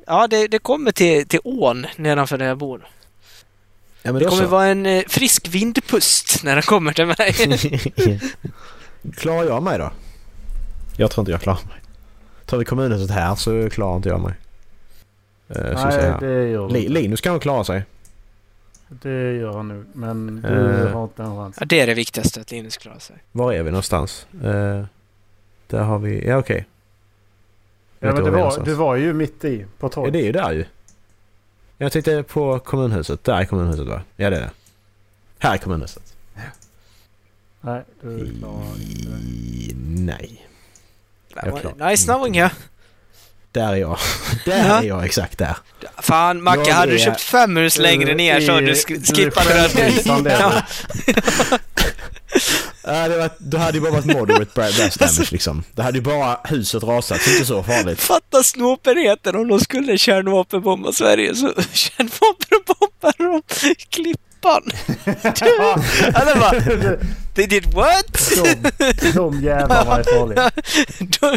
[0.07, 2.89] ja, det, det kommer till, till ån nedanför där jag bor.
[4.03, 4.49] Ja, Det då kommer så.
[4.49, 7.35] vara en eh, frisk vindpust när den kommer till mig.
[9.17, 9.91] klarar jag mig då?
[10.97, 11.77] Jag tror inte jag klarar mig.
[12.47, 14.35] Tar vi kommunhuset här så klarar inte jag mig.
[15.49, 16.93] Se Nej, det gör Li- han.
[16.95, 17.85] Linus kan nog klara sig.
[18.89, 19.85] Det gör han nu.
[19.93, 20.49] Men du
[20.89, 20.93] Eh.
[20.93, 21.57] har inte en chans.
[21.61, 23.17] ja, det är det viktigaste, att Linus klarar sig.
[23.33, 24.27] Var är vi någonstans?
[24.45, 24.85] Eh,
[25.67, 26.29] där har vi...
[26.29, 26.67] Ja okej.
[27.99, 28.67] Jag Ja, men det var är var, någonstans.
[28.69, 30.13] du var ju mitt i på Ja, torget.
[30.13, 30.65] det är ju där ju.
[31.79, 33.25] Jag tänkte på kommunhuset.
[33.25, 34.03] Där är kommunhuset va?
[34.17, 34.51] Ja det är det.
[35.39, 36.12] Här är kommunhuset.
[37.65, 39.75] Nej, du klarar inte det.
[39.87, 40.47] Nej.
[41.35, 42.49] Det Jag Nice knowing you.
[43.53, 43.99] Där är jag.
[44.45, 44.79] Där Ja.
[44.83, 45.57] är jag exakt där.
[45.99, 49.15] Fan Macke, Jag hade du är- köpt fem hus längre ner så hade du sk-
[49.17, 49.69] skippat den.
[49.69, 50.33] självlysande.
[50.41, 50.63] Ja.
[52.85, 55.65] Ja, det var, då hade ju bara varit moderate blast damage liksom.
[55.75, 57.21] Det hade ju bara huset rasat.
[57.23, 58.01] Så inte så farligt.
[58.01, 63.43] Fatta snåpenheten om de skulle kärnvapenbomba Sverige så kärnvapenbombar de
[64.43, 65.83] Klippan.
[66.15, 66.97] Eller bara,
[67.35, 68.31] they did what?
[68.37, 68.71] De,
[69.15, 70.51] de jävlarna är farliga.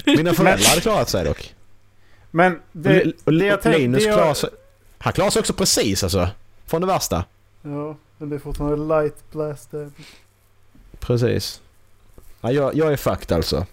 [0.17, 1.53] Mina föräldrar hade klarat sig dock.
[2.31, 3.79] Men det, och det jag tänkte...
[3.79, 4.49] Linus klarar sig...
[4.97, 6.29] Han klarar sig också precis alltså.
[6.65, 7.25] Från det värsta.
[7.61, 9.69] Ja, men det är fortfarande light blast.
[10.99, 11.61] Precis.
[12.41, 13.65] Ja, jag, jag är fucked alltså.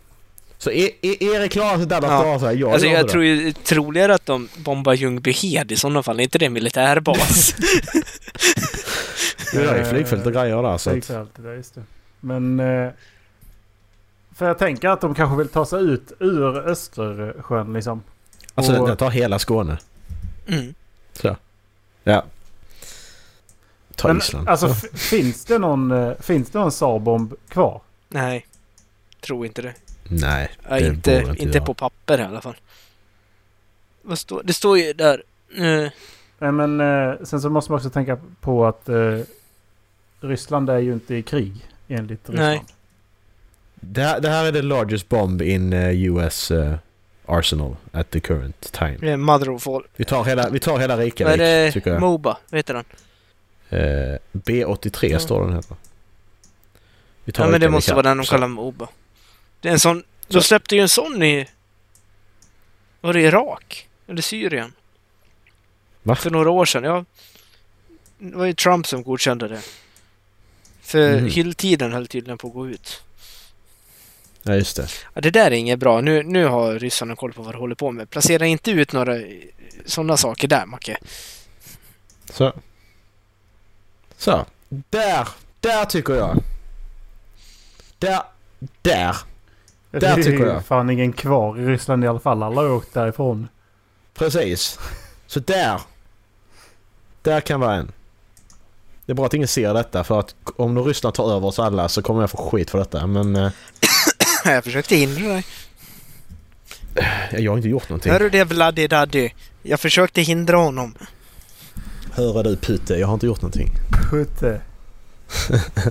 [0.63, 2.21] Så e- e- Erik klarar sig, Dallas Ja.
[2.23, 2.61] klarar sig.
[2.61, 3.11] Jag Alltså gör jag det.
[3.13, 6.21] tror ju troligare att de bombar Ljungbyhed i sådana fall.
[6.21, 7.55] Är inte det en militärbas?
[9.53, 10.95] Det är ju flygfält och grejer där så att...
[10.95, 11.83] Flygfält, det där, just det.
[12.21, 12.61] Men...
[12.61, 12.91] eh,
[14.37, 18.03] För jag tänker att de kanske vill ta sig ut ur Östersjön liksom.
[18.55, 19.79] Alltså Och- jag tar hela Skåne.
[20.49, 20.75] Mm.
[22.05, 22.25] Ja.
[23.97, 24.49] Ta Men Island.
[24.49, 24.75] alltså Ja.
[24.95, 27.81] finns det någon, eh, finns det någon Saab-bomb kvar?
[28.09, 28.47] Nej,
[29.21, 29.75] tror inte det.
[30.09, 31.67] Nej, Ja, det inte borde inte göra.
[31.67, 32.57] på papper i alla fall.
[34.03, 35.23] Vad står, det står ju där.
[35.57, 35.91] eh,
[36.39, 39.19] Nej men eh, sen så måste man också tänka på att eh,
[40.21, 41.53] Ryssland är ju inte i krig
[41.89, 42.49] enligt Ryssland.
[42.49, 42.65] Nej.
[43.75, 46.75] Det, här, det här är the largest bomb in uh, US uh,
[47.27, 48.97] arsenal at the current time.
[49.01, 49.83] det är Mother of all.
[49.97, 51.73] Vi tar hela, vi tar hela Vad är Reykjavik det?
[51.73, 52.01] tycker jag.
[52.01, 52.85] Moba, vad heter den?
[53.81, 55.19] Eh, B83 Ja.
[55.19, 55.63] står den.
[57.25, 57.97] Vi tar Ja men det Reykjavik måste här.
[57.97, 58.89] vara den de kallar Moba.
[59.63, 60.05] Det är en sån...
[60.29, 60.33] Så.
[60.39, 61.49] De släppte ju en sån i...
[63.01, 63.89] Var det Irak?
[64.09, 64.73] Eller Syrien?
[66.03, 66.17] Va?
[66.17, 67.05] För några år sedan, ja.
[68.19, 69.63] Det var ju Trump som godkände det.
[70.83, 71.27] För Mhm.
[71.27, 73.03] hylltiden höll tydligen på att gå ut.
[74.43, 74.89] Ja just det.
[75.15, 76.01] Ja, det där är inget bra.
[76.01, 78.11] Nu, nu har ryssarna koll på vad de håller på med.
[78.11, 79.19] Placera inte ut några
[79.87, 80.99] sådana saker där, Macke.
[82.31, 82.53] Så.
[84.17, 84.47] Så.
[84.69, 85.29] Där!
[85.61, 86.43] Där tycker jag.
[87.99, 88.23] Där.
[88.83, 89.17] Där.
[89.93, 90.65] Det Där är tycker jag.
[90.65, 92.43] fan ingen kvar i Ryssland i alla fall.
[92.43, 93.49] Alla har åkt därifrån.
[94.15, 94.79] Precis.
[95.27, 95.81] Så där.
[97.23, 97.93] Där kan vara en.
[99.07, 101.59] Det är bra att ingen ser detta för att om då Ryssland tar över oss
[101.59, 103.07] alla så kommer jag få skit för detta.
[103.07, 103.51] Men eh,
[104.45, 105.45] Jag försökte hindra dig.
[107.33, 108.13] jag har inte gjort någonting.
[108.13, 109.31] Hör du det, Vladdy Daddy?
[109.63, 110.95] Jag försökte hindra honom.
[112.13, 113.71] Hör du Pute, jag har inte gjort någonting.
[114.11, 114.61] Putte.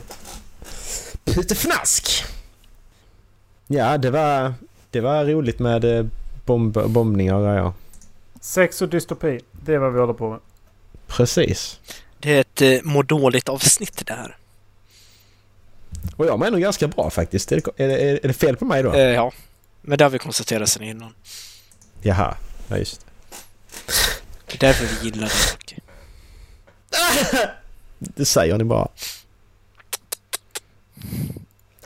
[1.25, 2.25] Putefnask!
[3.71, 4.53] Ja, det var,
[4.89, 6.05] det var roligt med eh,
[6.45, 7.73] bomb, bombningar och grejer.
[8.41, 9.39] Sex och dystopi.
[9.51, 10.39] Det är vad vi håller på med.
[11.07, 11.79] Precis.
[12.19, 14.37] Det är ett eh, må dåligt avsnitt det här.
[16.15, 17.51] Och jag mår ändå ganska bra faktiskt.
[17.51, 18.93] Är det, är är det fel på mig då?
[18.93, 19.31] Eh, ja.
[19.81, 21.13] Men det har vi konstaterat sedan innan.
[22.01, 22.35] Jaha,
[22.67, 23.07] ja just det.
[24.47, 25.53] Det är därför vi gillar det.
[25.53, 25.81] Macke.
[27.99, 28.87] Det säger ni bara.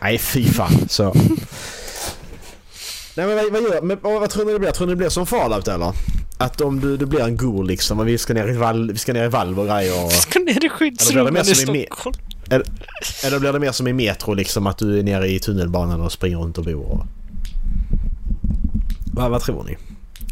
[0.01, 0.89] Nej, fy fan.
[0.89, 1.15] Så.
[3.17, 4.71] Nej men vad, vad, gör, men, vad, vad tror ni det blir?
[4.71, 5.93] Tror ni det blir som Fallout eller?
[6.37, 8.97] Att om du, du blir en ghoul liksom och vi ska ner i valv, vi
[8.97, 10.11] ska ner i valv och grejer och...
[10.11, 12.15] Ska ner i skyddsrummen i Stockholm.
[13.23, 16.11] Eller blir det mer som i Metro liksom att du är nere i tunnelbanan och
[16.11, 17.05] springer runt och bor och...
[19.13, 19.77] Vad, vad tror ni?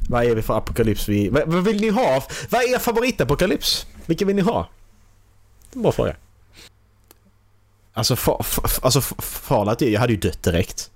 [0.10, 1.30] Vad är vi för apokalyps vi...
[1.30, 2.24] Vad, vad vill ni ha?
[2.50, 3.86] Vad är er favoritapokalyps?
[4.06, 4.70] Vilken vill ni ha?
[5.72, 6.16] Det är en bra fråga.
[7.94, 10.90] Alltså, fa, fa, alltså Fallout, jag hade ju dött direkt.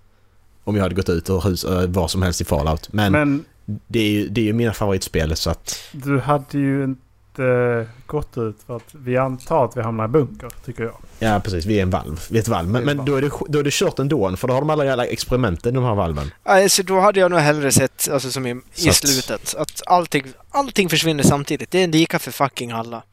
[0.67, 2.93] Om jag hade gått ut ur hus, äh, vad som helst i Fallout.
[2.93, 5.79] Men, Men det är ju det är ju mina favoritspel så att...
[5.91, 10.49] du hade ju inte gått ut för att vi antar att vi hamnar i bunker,
[10.65, 10.95] tycker jag.
[11.19, 12.27] Ja precis, vi är en valv.
[12.29, 12.69] Vi är ett valv.
[12.69, 14.85] Men, men då, är det, då är det kört ändå för då har de alla
[14.85, 16.31] jävla experimenten i de här valven.
[16.43, 20.23] Nej, så då hade jag nog hellre sett, alltså som i, i slutet, att allting,
[20.49, 21.71] allting försvinner samtidigt.
[21.71, 23.03] Det är lika för fucking alla.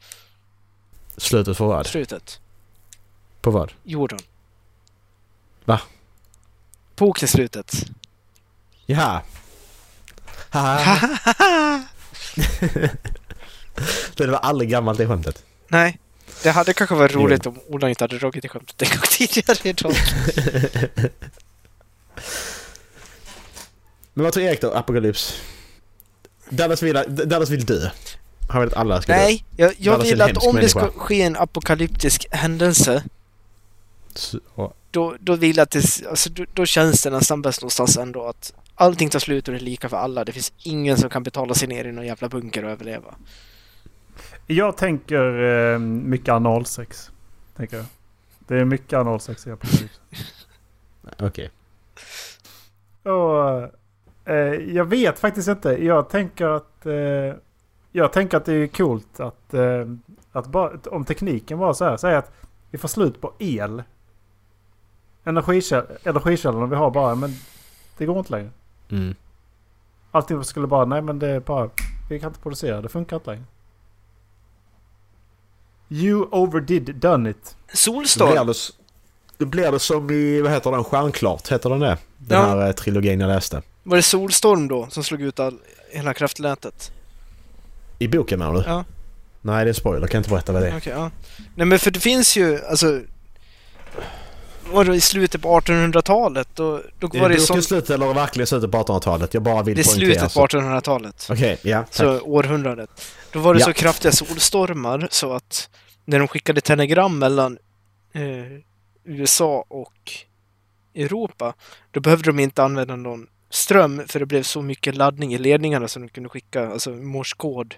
[1.17, 1.87] Slutet för vad?
[1.87, 2.39] Slutet.
[3.41, 3.71] På vad?
[3.83, 4.19] Jorden.
[5.65, 5.81] Va?
[6.95, 7.85] Pokerslutet.
[8.85, 9.21] Jaha.
[10.49, 11.09] Haha.
[14.15, 15.43] det var aldrig gammalt det skämtet.
[15.67, 15.99] Nej.
[16.43, 17.19] Det hade kanske varit Jo.
[17.19, 19.93] roligt om Ola inte hade dragit det skämtet en gång tidigare idag.
[24.13, 24.71] Men vad tror Erik då?
[24.71, 25.41] Apokalyps?
[26.49, 27.89] Dallas vill, Dallas vill dö.
[28.49, 29.17] Han vill att alla ska dö.
[29.19, 30.99] Nej, jag, jag är vill en att om det ska människa.
[30.99, 33.03] ske en apokalyptisk händelse,
[34.13, 34.39] Så-
[34.95, 38.27] då, då vill jag att det, alltså, då, då känns det nästan bäst någonstans ändå
[38.27, 40.23] att allting tar slut och det är lika för alla.
[40.23, 43.15] Det finns ingen som kan betala sig ner i någon jävla bunker och överleva.
[44.47, 47.11] Jag tänker eh, mycket analsex.
[47.57, 47.85] Tänker jag.
[48.39, 49.99] Det är mycket analsex i Apocalypse.
[51.19, 51.49] Okej.
[53.03, 55.85] Och, eh, jag vet faktiskt inte.
[55.85, 56.85] Jag tänker att...
[56.85, 57.39] Eh,
[57.91, 59.53] jag tänker att det är coolt att...
[59.53, 59.85] Eh,
[60.31, 61.97] att bara, om tekniken var så här.
[61.97, 62.31] Säg att
[62.71, 63.83] vi får slut på el.
[65.25, 67.15] Energikäll, energikällorna vi har bara.
[67.15, 67.35] Men
[67.97, 68.49] det går inte längre.
[68.91, 69.15] Mm.
[70.11, 70.85] Allting skulle bara...
[70.85, 71.69] Nej men det är bara...
[72.09, 72.81] Vi kan inte producera.
[72.81, 73.43] Det funkar inte längre.
[75.89, 77.55] You overdid done it.
[77.57, 78.47] Då blir Solstorm!
[78.47, 78.53] det,
[79.37, 81.97] då blir det som i, vad heter den, Stjärnklart, heter den det?
[82.17, 82.45] Den Ja.
[82.45, 83.61] här eh, trilogin jag läste.
[83.83, 85.57] Var det Solstorm då som slog ut all,
[85.91, 86.91] hela kraftnätet?
[87.99, 88.63] I boken menar du?
[88.67, 88.83] Ja.
[89.41, 90.77] Nej det är spoiler, kan jag inte berätta vad det är.
[90.77, 91.11] Okej, ja.
[91.55, 93.01] Nej men för det finns ju, alltså...
[94.71, 96.47] Var det i slutet på 1800-talet?
[96.53, 97.53] Då, då var det det som...
[97.53, 99.33] bokens slut eller verkligen slutet på 1800-talet?
[99.33, 101.27] Jag bara vill Det är slutet på 1800-talet.
[101.31, 101.79] Okej, ja.
[101.83, 101.93] Tack.
[101.95, 102.89] Så århundradet.
[103.31, 103.65] Då var det Ja.
[103.65, 105.69] så kraftiga solstormar så att
[106.05, 107.57] när de skickade telegram mellan
[108.13, 108.21] eh,
[109.03, 110.11] USA och
[110.95, 111.53] Europa,
[111.91, 115.87] då behövde de inte använda någon ström för det blev så mycket laddning i ledningarna
[115.87, 117.75] så de kunde skicka alltså morskod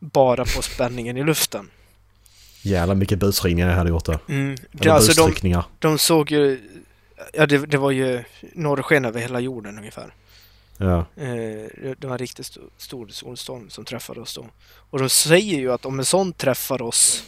[0.00, 1.70] bara på spänningen i luften.
[2.68, 4.18] Jävlar mycket busringningar jag hade gjort där.
[4.28, 4.56] Mm.
[4.72, 6.60] Det, alltså de, de såg ju...
[7.32, 10.14] Ja, det, det var ju norrsken över hela jorden ungefär.
[10.76, 10.98] Ja.
[11.16, 14.46] Eh, det var en riktigt sto- stor solstorm som träffade oss då.
[14.90, 17.24] Och de säger ju att om en sån träffar oss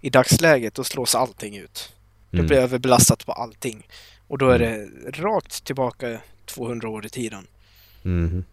[0.00, 1.92] i dagsläget, då slås allting ut.
[2.30, 2.46] Det Mm.
[2.46, 3.86] blir överbelastat på allting.
[4.28, 4.88] Och då är det
[5.22, 7.46] rakt tillbaka 200 år i tiden.
[8.02, 8.44] Mhm.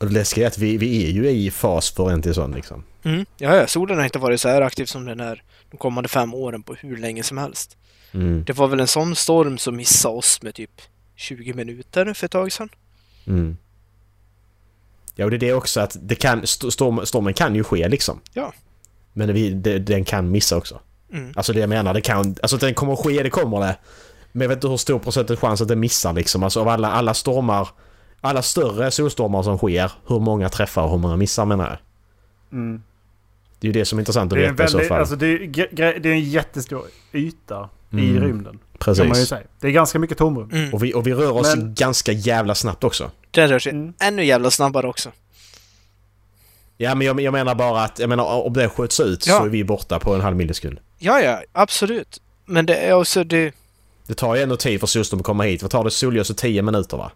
[0.00, 2.52] Och det läskiga är att vi, vi är ju i fas för en till sån
[2.52, 2.84] liksom.
[3.02, 3.26] Mm.
[3.36, 6.34] Ja, ja, solen har inte varit så här aktiv som den är de kommande fem
[6.34, 7.76] åren på hur länge som helst.
[8.12, 8.44] Mm.
[8.44, 10.80] Det var väl en sån storm som missade oss med typ
[11.16, 12.68] 20 minuter för ett tag sedan.
[13.26, 13.56] Mm.
[15.14, 17.88] Ja och det är det också att det kan, st- storm, stormen kan ju ske
[17.88, 18.20] liksom.
[18.32, 18.52] Ja.
[19.12, 20.80] Men vi, det, den kan missa också.
[21.12, 21.32] Mm.
[21.36, 22.36] Alltså det jag menar, det kan...
[22.42, 23.76] Alltså att den kommer att ske, det kommer det.
[24.32, 26.42] Men jag vet inte hur stor procent chans att den missar liksom.
[26.42, 27.68] Alltså av alla, alla stormar,
[28.20, 31.78] alla större solstormar som sker, hur många träffar och hur många missar menar jag.
[32.58, 32.82] Mm.
[33.60, 35.00] Det är ju det som är intressant att veta i så väldigt, fall.
[35.00, 38.22] alltså det, är, det är en jättestor yta i Mm.
[38.22, 38.58] rymden.
[38.86, 39.32] Man ju Precis.
[39.60, 40.50] Det är ganska mycket tomrum.
[40.52, 40.74] Mm.
[40.74, 43.10] Och vi, och vi rör oss Men- ganska jävla snabbt också.
[43.30, 43.92] Den rör sig Mm.
[44.00, 45.10] ännu jävla snabbare också.
[46.76, 49.38] Ja men jag, jag menar bara att, jag menar om det skjuts ut Ja.
[49.38, 50.78] så är vi borta på en halv millisekund.
[50.98, 52.20] Ja, ja, absolut.
[52.46, 53.52] Men det är också det...
[54.06, 55.62] Det tar ju ändå tid för solstormen att komma hit.
[55.62, 56.36] Vad tar det solljuset?
[56.36, 57.12] 10 minuter va?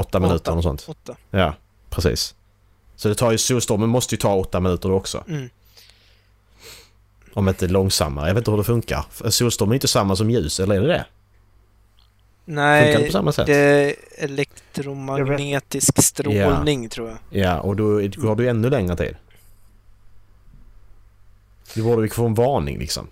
[0.00, 0.84] 8 minuter och sånt.
[0.88, 1.16] Åtta.
[1.30, 1.54] Ja,
[1.90, 2.34] precis.
[2.96, 5.24] Så det tar ju, solstormen måste ju ta 8 minuter också.
[5.28, 5.48] Mm.
[7.34, 8.26] Om inte långsammare.
[8.28, 9.04] Jag vet inte hur det funkar.
[9.10, 11.04] För Solstormen är inte samma som ljus, eller är det det?
[12.46, 13.46] Funkar det Nej, på samma sätt?
[13.46, 17.18] det är elektromagnetisk strålning tror jag.
[17.44, 17.84] Ja, och då
[18.28, 19.16] har du ännu längre tid.
[21.74, 23.06] Du borde vi få en varning liksom.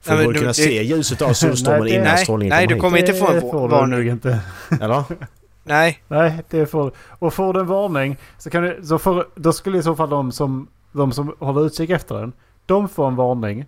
[0.00, 2.22] För Ja, du borde du- kunna det- se ljuset av solstormen Nej, det- innan nej,
[2.24, 3.98] strålningen nej, du kommer kommer inte få en Det va- får du varning.
[3.98, 4.40] nog inte.
[4.70, 4.80] hit.
[4.82, 5.04] Eller?
[5.64, 9.52] Nej, Nej, det får Och får du en varning så kan du, så får, då
[9.52, 12.32] skulle i så fall de som, de som håller utkik efter den,
[12.66, 13.64] de får en varning.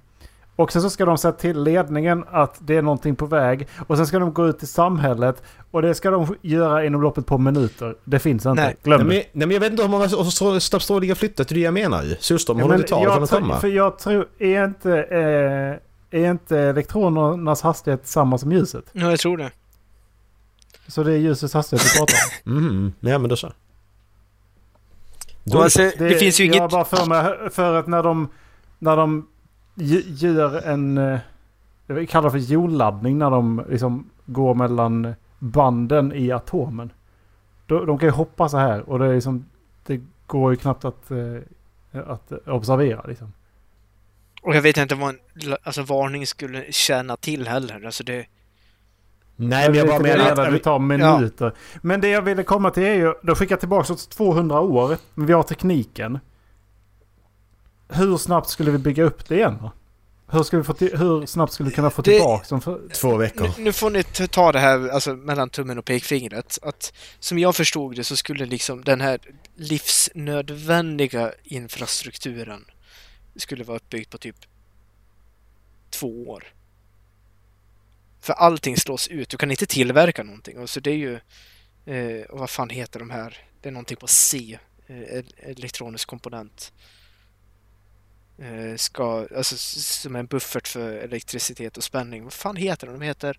[0.56, 3.68] Och sen så ska de säga till ledningen att det är någonting på väg.
[3.86, 5.42] Och sen ska de gå ut i samhället.
[5.70, 7.94] Och det ska de göra inom loppet på minuter.
[8.04, 8.62] Det finns inte.
[8.62, 8.76] Nej.
[8.82, 9.14] Glöm Nej, det.
[9.14, 11.60] men, nej men jag vet inte hur många strål- snabbt strålningar flyttat, det är det
[11.60, 12.14] jag menar ju.
[12.48, 13.60] Ja, håller taget från jag, att komma.
[13.60, 15.02] för jag tror, är inte,
[16.10, 18.84] eh, är inte elektronernas hastighet samma som ljuset?
[18.92, 19.50] Ja, jag tror det.
[20.88, 22.14] Så det är ljusets hastighet vi pratar
[22.46, 22.52] om.
[22.58, 23.52] Mhm, ja men då så.
[25.54, 26.60] Och alltså, det, finns ju jag inget...
[26.60, 28.28] har bara för mig för att när de,
[28.78, 29.28] när de
[30.06, 31.18] gör en, eh,
[31.86, 36.92] vi kallar det för jolladdning när de liksom går mellan banden i atomen.
[37.66, 39.46] De, de kan ju hoppa så här och det är liksom,
[39.86, 43.32] det går ju knappt att, eh, att observera liksom.
[44.42, 45.18] Och jag vet inte vad en
[45.62, 47.86] alltså, varning skulle tjäna till heller.
[47.86, 48.26] Alltså det...
[49.36, 51.52] Nej men jag bara menar att det tar minuter.
[51.82, 55.26] Men det jag ville komma till är ju, de skickar tillbaka oss 200 år, men
[55.26, 56.18] vi har tekniken.
[57.88, 59.72] Hur snabbt skulle vi bygga upp det igen då?
[60.28, 63.16] Hur, ska vi få till, hur snabbt skulle vi kunna få tillbaka som för, Två
[63.16, 63.50] veckor.
[63.58, 66.58] Nu, nu får ni ta- ta det här alltså, mellan tummen och pekfingret.
[66.62, 69.18] Att, som jag förstod det så skulle liksom den här
[69.54, 72.64] livsnödvändiga infrastrukturen
[73.36, 74.36] skulle vara uppbyggd på typ
[75.90, 76.44] två år.
[78.26, 79.28] För allting slås ut.
[79.28, 80.58] Du kan inte tillverka någonting.
[80.58, 81.14] Och så det är ju...
[81.94, 83.38] Eh, och vad fan heter de här?
[83.60, 84.58] Det är någonting på C.
[84.86, 86.72] Eh, el- elektronisk komponent.
[88.38, 92.24] Eh, ska, alltså som en buffert för elektricitet och spänning.
[92.24, 92.92] Vad fan heter de?
[92.98, 93.38] De heter...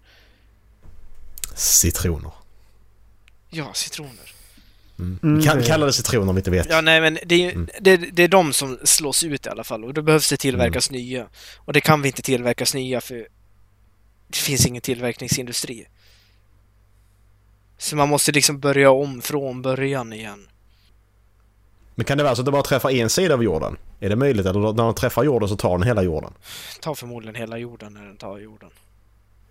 [1.55, 2.31] Citroner.
[3.49, 4.33] Ja, citroner.
[4.99, 6.67] Mm, kan, det- kalla det citroner om ni inte vet.
[6.69, 7.69] Ja, nej, men det är, ju- Mm.
[7.79, 10.91] det, det är de som slås ut i alla fall och då behövs det tillverkas
[10.91, 11.27] nya.
[11.57, 13.27] Och det kan vi inte tillverkas nya för
[14.27, 15.87] det finns ingen tillverkningsindustri.
[17.77, 20.47] Så man måste liksom börja om från början igen.
[21.95, 23.77] Men kan det vara så att det bara träffar en sida av jorden?
[23.99, 24.45] Är det möjligt?
[24.45, 26.33] Eller när de träffar jorden så tar den hela jorden?
[26.79, 28.69] tar förmodligen hela jorden när den tar jorden.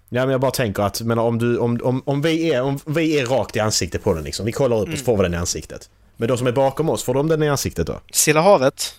[0.08, 2.78] Ja men jag bara tänker att men om, du, om, om, om, vi är, om
[2.86, 4.46] vi är rakt i ansiktet på den liksom.
[4.46, 5.90] Vi kollar upp och så får vi den i ansiktet.
[6.16, 8.00] Men de som är bakom oss, får de den i ansiktet då?
[8.10, 8.94] Stilla havet,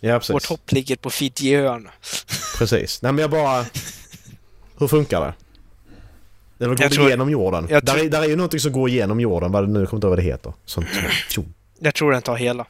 [0.00, 0.34] Ja precis.
[0.34, 1.90] vårt hopp ligger på Fidjiöarna.
[2.58, 3.02] Precis.
[3.02, 3.66] Nej men jag bara...
[4.82, 5.34] Hur funkar det?
[6.58, 7.66] Eller går Jag det tror- igenom jorden?
[7.70, 9.98] jag Där, är, där är ju någonting som går igenom jorden, vad det nu kommer
[9.98, 10.52] inte ihåg vad det heter.
[10.64, 10.86] Sånt.
[11.28, 11.44] Tjo.
[11.78, 12.66] Jag tror den tar hela.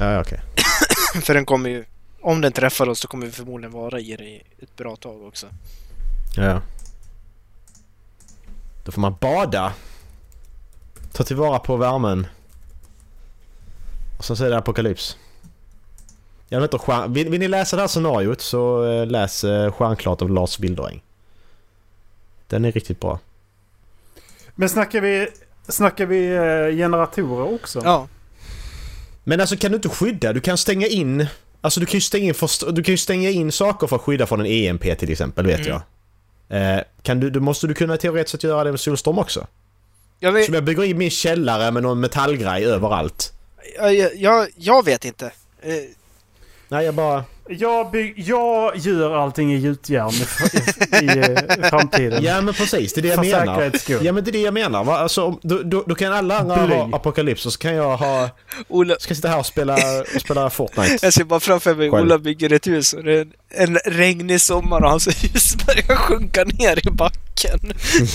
[0.00, 0.40] Ja, okej.
[1.22, 1.84] För den kommer ju...
[2.22, 5.22] Om den träffar oss så kommer vi förmodligen vara i det i ett bra tag
[5.26, 5.46] också.
[6.36, 6.60] Ja.
[8.84, 9.72] Då får man bada.
[11.12, 12.26] Ta tillvara på värmen.
[14.18, 15.16] Och sen så är det apokalyps.
[16.48, 20.22] Jag vet inte, vill, vill ni läsa det här scenariot så eh, läs eh, Stjärnklart
[20.22, 21.02] av Lars Wildereng.
[22.50, 23.18] Den är riktigt bra.
[24.54, 25.28] Men snackar vi,
[25.68, 27.80] snackar vi eh, generatorer också?
[27.84, 28.08] Ja,
[29.24, 30.32] Men alltså kan du inte skydda?
[30.32, 31.26] Du kan stänga in...
[31.60, 34.02] Alltså du kan ju stänga in, först, du kan ju stänga in saker för att
[34.02, 35.68] skydda från en EMP till exempel, vet Mm.
[35.68, 35.82] jag.
[36.76, 39.46] Eh, kan du, då måste du kunna teoretiskt sett göra det med solstorm också.
[40.18, 43.32] jag vet, Som jag bygger in min källare med någon metallgrej överallt.
[43.76, 45.32] jag, jag, jag vet inte.
[46.70, 47.24] Nej, jag bara...
[47.48, 52.22] Jag, bygg, jag gör allting i gjutjärn i, i, eh, framtiden.
[52.24, 53.54] Ja men precis, det är det jag För menar.
[53.54, 54.04] säkerhets skull.
[54.06, 54.84] Ja men det är det jag menar.
[54.84, 54.98] Va?
[54.98, 56.74] Alltså, då, då, då kan alla andra Bly.
[56.76, 58.28] ha apokalyps och så kan jag ha...
[58.68, 59.74] Ola, Ska sitta här och spela,
[60.14, 60.98] och spela Fortnite.
[61.02, 62.04] jag ser bara framför mig Själv.
[62.04, 63.32] Ola bygger ett hus och det är en,
[63.68, 67.72] en regnig sommar och hans hus börjar sjunka ner i backen.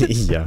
[0.31, 0.43] ja.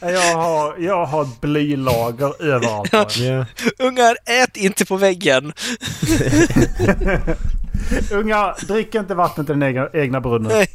[0.00, 3.16] Jag har, jag har ett blylager överallt.
[3.18, 3.46] ja.
[3.78, 5.52] Ungar, ät inte på väggen!
[8.10, 10.52] Unga, drick inte vattnet i den egna, egna brunnen.
[10.52, 10.68] Nej.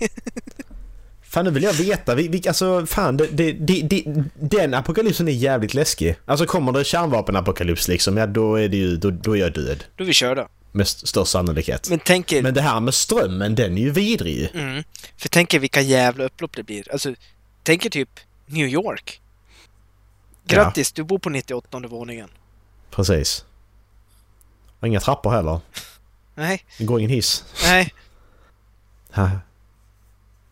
[1.22, 2.16] Fan nu vill jag veta.
[2.16, 3.51] Vi, vi, alltså fan, det, det,
[3.82, 4.03] det,
[4.41, 6.16] den apokalypsen är jävligt läskig.
[6.26, 9.84] Alltså kommer det kärnvapenapokalyps liksom, ja då är det ju, då, då är jag död.
[9.95, 10.47] Då är vi körda.
[10.72, 11.89] Med st- störst sannolikhet.
[11.89, 14.47] Men tänk er, Men det här med strömmen, den är ju vidrig ju.
[14.62, 14.84] mm,
[15.18, 16.91] för tänk er vilka jävla upplopp det blir.
[16.91, 17.14] Alltså,
[17.64, 18.10] tänk er typ
[18.49, 19.21] New York.
[20.45, 22.29] Grattis, du bor på 98 våningen.
[22.91, 23.45] Precis.
[24.79, 25.59] Och inga trappor heller.
[26.35, 27.43] Nej, Det går ingen hiss.
[27.63, 27.93] nej.
[29.13, 29.29] Ha.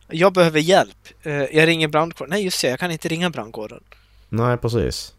[0.08, 0.96] Jag behöver hjälp.
[1.22, 2.30] Eh, Jag ringer brandkåren.
[2.30, 3.82] Nej, just det, jag kan inte ringa brandkåren.
[4.28, 5.14] Nej, precis.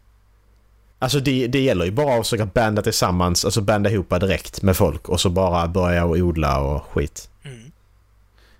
[0.98, 4.76] Alltså det, det gäller ju bara att försöka banda tillsammans, alltså banda ihop direkt med
[4.76, 7.30] folk och så bara börja och odla och skit.
[7.42, 7.72] Mm.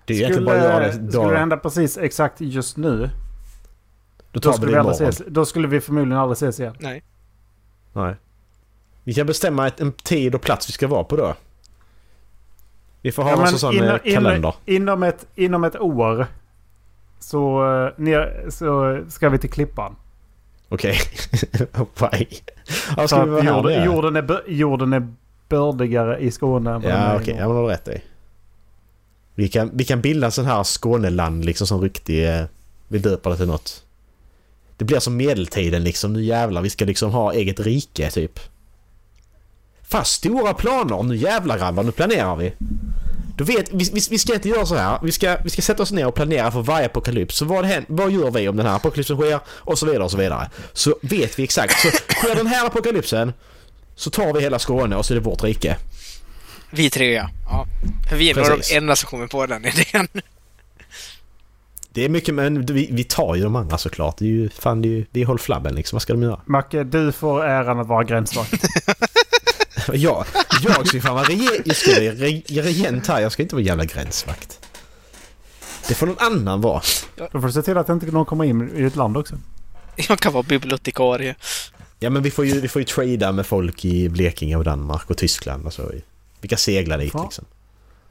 [0.05, 1.37] Det är ju egentligen bara att göra det Skulle, skulle det då.
[1.39, 3.09] hända precis exakt just nu,
[4.31, 6.75] Då då tar vi vi, ses, då skulle vi förmodligen aldrig ses igen.
[6.79, 7.03] Nej.
[7.93, 8.15] Nej.
[9.03, 11.35] Vi kan bestämma ett, en tid och plats vi ska vara på då.
[13.01, 14.55] Vi får ha Ja, en sån inom- eh, kalender.
[14.65, 16.27] Inom ett, inom ett år
[17.19, 19.95] så, eh, ner, så ska vi till Klippan.
[20.69, 20.97] Okej.
[21.99, 22.25] Why?
[22.97, 25.07] Ja, ska vi vara att här jorden, jorden, är, jorden är
[25.49, 27.41] bördigare i Skåne än vad Ja okej, norr.
[27.41, 28.01] ja men har rätt i.
[29.35, 32.29] Vi kan, vi kan bilda en sån här Skåneland liksom som riktig...
[32.39, 32.45] eh,
[32.87, 33.83] Vi döper det till något.
[34.81, 36.13] Det blir som medeltiden liksom.
[36.13, 38.39] Nu jävlar, vi ska liksom ha eget rike typ.
[39.81, 41.03] Fast stora planer.
[41.03, 42.53] Nu jävlar grabbar, nu planerar vi.
[43.37, 44.99] Du vet, vi, vi, vi ska inte göra så här.
[45.03, 47.35] Vi ska, vi ska sätta oss ner och planera för varje apokalyps.
[47.35, 49.39] Så vad, händer, vad gör vi om den här apokalypsen sker?
[49.47, 50.49] Och så vidare och så vidare.
[50.73, 51.79] Så vet vi exakt.
[51.79, 53.33] Så sker den här apokalypsen
[53.95, 55.77] så tar vi hela Skåne och så är det vårt rike.
[56.71, 57.29] Vi tre ja.
[57.49, 57.65] ja.
[58.09, 58.69] För vi är Precis.
[58.69, 60.07] de enda som kommer på den idén.
[61.93, 64.17] Det är mycket men vi, vi tar ju de andra såklart.
[64.17, 65.95] Det är ju fan det är ju, vi håller flabben liksom.
[65.95, 66.41] Vad ska de göra?
[66.45, 68.63] Macke, du får äran att vara gränsvakt.
[69.93, 70.25] Jag,
[70.63, 73.19] jag ska ju fan vara rege, jag ska vara re, regent här.
[73.21, 74.59] Jag ska inte vara jävla gränsvakt.
[75.87, 76.81] Det får någon annan vara.
[77.31, 79.35] Då får du se till att inte någon kommer in i ett land också.
[80.09, 81.35] Jag kan vara bibliotekarie.
[81.99, 85.09] Ja men vi får ju, vi får ju trada med folk i Blekinge och Danmark
[85.09, 85.91] och Tyskland och så.
[86.41, 87.23] Vi kan segla dit Ja.
[87.23, 87.45] liksom.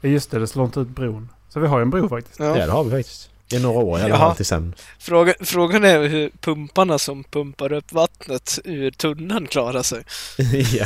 [0.01, 1.29] Ja, Just det, det slår inte ut bron.
[1.49, 2.39] Så vi har ju en bro faktiskt.
[2.39, 2.65] Ja, Ja.
[2.65, 3.29] det har vi faktiskt.
[3.53, 4.75] I några år i alla fall till sen.
[4.99, 10.03] Fråga, frågan är hur pumparna som pumpar upp vattnet ur tunneln klarar sig.
[10.73, 10.85] ja.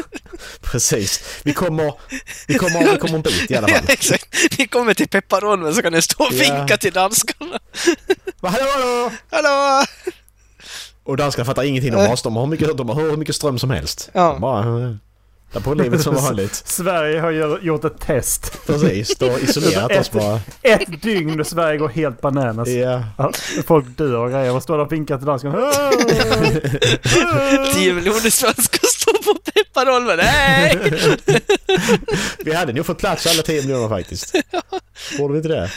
[0.60, 1.40] Precis.
[1.44, 1.92] Vi kommer,
[2.48, 3.84] vi kommer, vi kommer en bit i alla fall.
[3.88, 4.36] Exakt.
[4.58, 6.56] Ni kommer till pepparolmen så kan ni stå och Ja.
[6.56, 7.58] vinka till danskarna.
[8.40, 9.10] Va, hallå, hallå!
[9.30, 9.84] Hallå!
[11.04, 12.22] Och danskarna fattar ingenting om oss.
[12.22, 14.10] De har hur mycket, de har hur mycket ström som helst.
[14.12, 14.38] Ja.
[14.40, 14.98] Bara...
[15.52, 16.54] Där på livet som vanligt.
[16.66, 18.66] Sverige har gjort ett test.
[18.66, 19.16] Precis.
[19.16, 20.40] Då isolerat oss bara.
[20.62, 22.68] Ett dygn och Sverige går helt bananas.
[22.68, 23.04] Ja.
[23.18, 23.32] Ja,
[23.66, 25.52] folk dör och grejer och står där och vinkar till dansken.
[27.74, 30.16] Tio miljoner svenskar står på pepparolmen.
[30.16, 30.78] Nej!
[32.44, 34.34] Vi hade nog fått plats alla 10 miljoner faktiskt.
[35.18, 35.70] Borde vi inte det?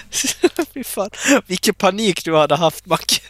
[0.73, 1.09] Fy fan.
[1.47, 3.21] Vilken panik du hade haft Macke.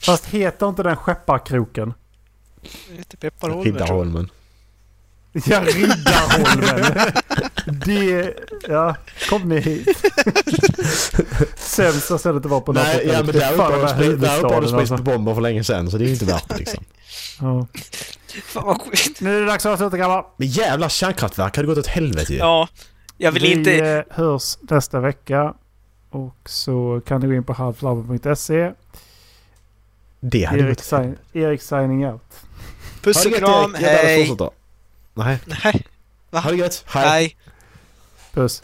[0.00, 1.94] Fast heter inte den Skepparkroken?
[2.62, 3.64] Det heter Pepparholmen.
[3.72, 4.28] Riddarholmen.
[5.32, 7.12] Ja, Riddarholmen.
[7.84, 8.34] Det...
[8.68, 8.96] Ja,
[9.28, 9.88] kom ni hit.
[11.56, 14.96] Sämsta stället att vara på Nej, ja, men där uppe har de sprit alltså.
[14.96, 16.84] på bomber för länge sedan så det är ju inte värt det liksom.
[17.40, 17.66] Ja.
[18.44, 19.20] Fan vad skit.
[19.20, 20.26] Nu är det dags att avsluta grabbar.
[20.36, 22.38] Men jävla kärnkraftverk hade gått åt helvete ju.
[22.38, 22.68] Ja.
[23.16, 23.72] Jag vill Vi inte...
[23.74, 25.54] eh, hörs nästa vecka.
[26.10, 28.72] Och så kan du gå in på halflabben.se.
[30.20, 32.22] Det hade Erik, sign, Erik signing out.
[33.02, 34.36] Puss och kram, hej!
[35.14, 35.38] Nej.
[35.46, 36.84] Nej, Ha det gött.
[36.86, 37.08] Hej.
[37.08, 37.36] hej.
[38.32, 38.62] Puss.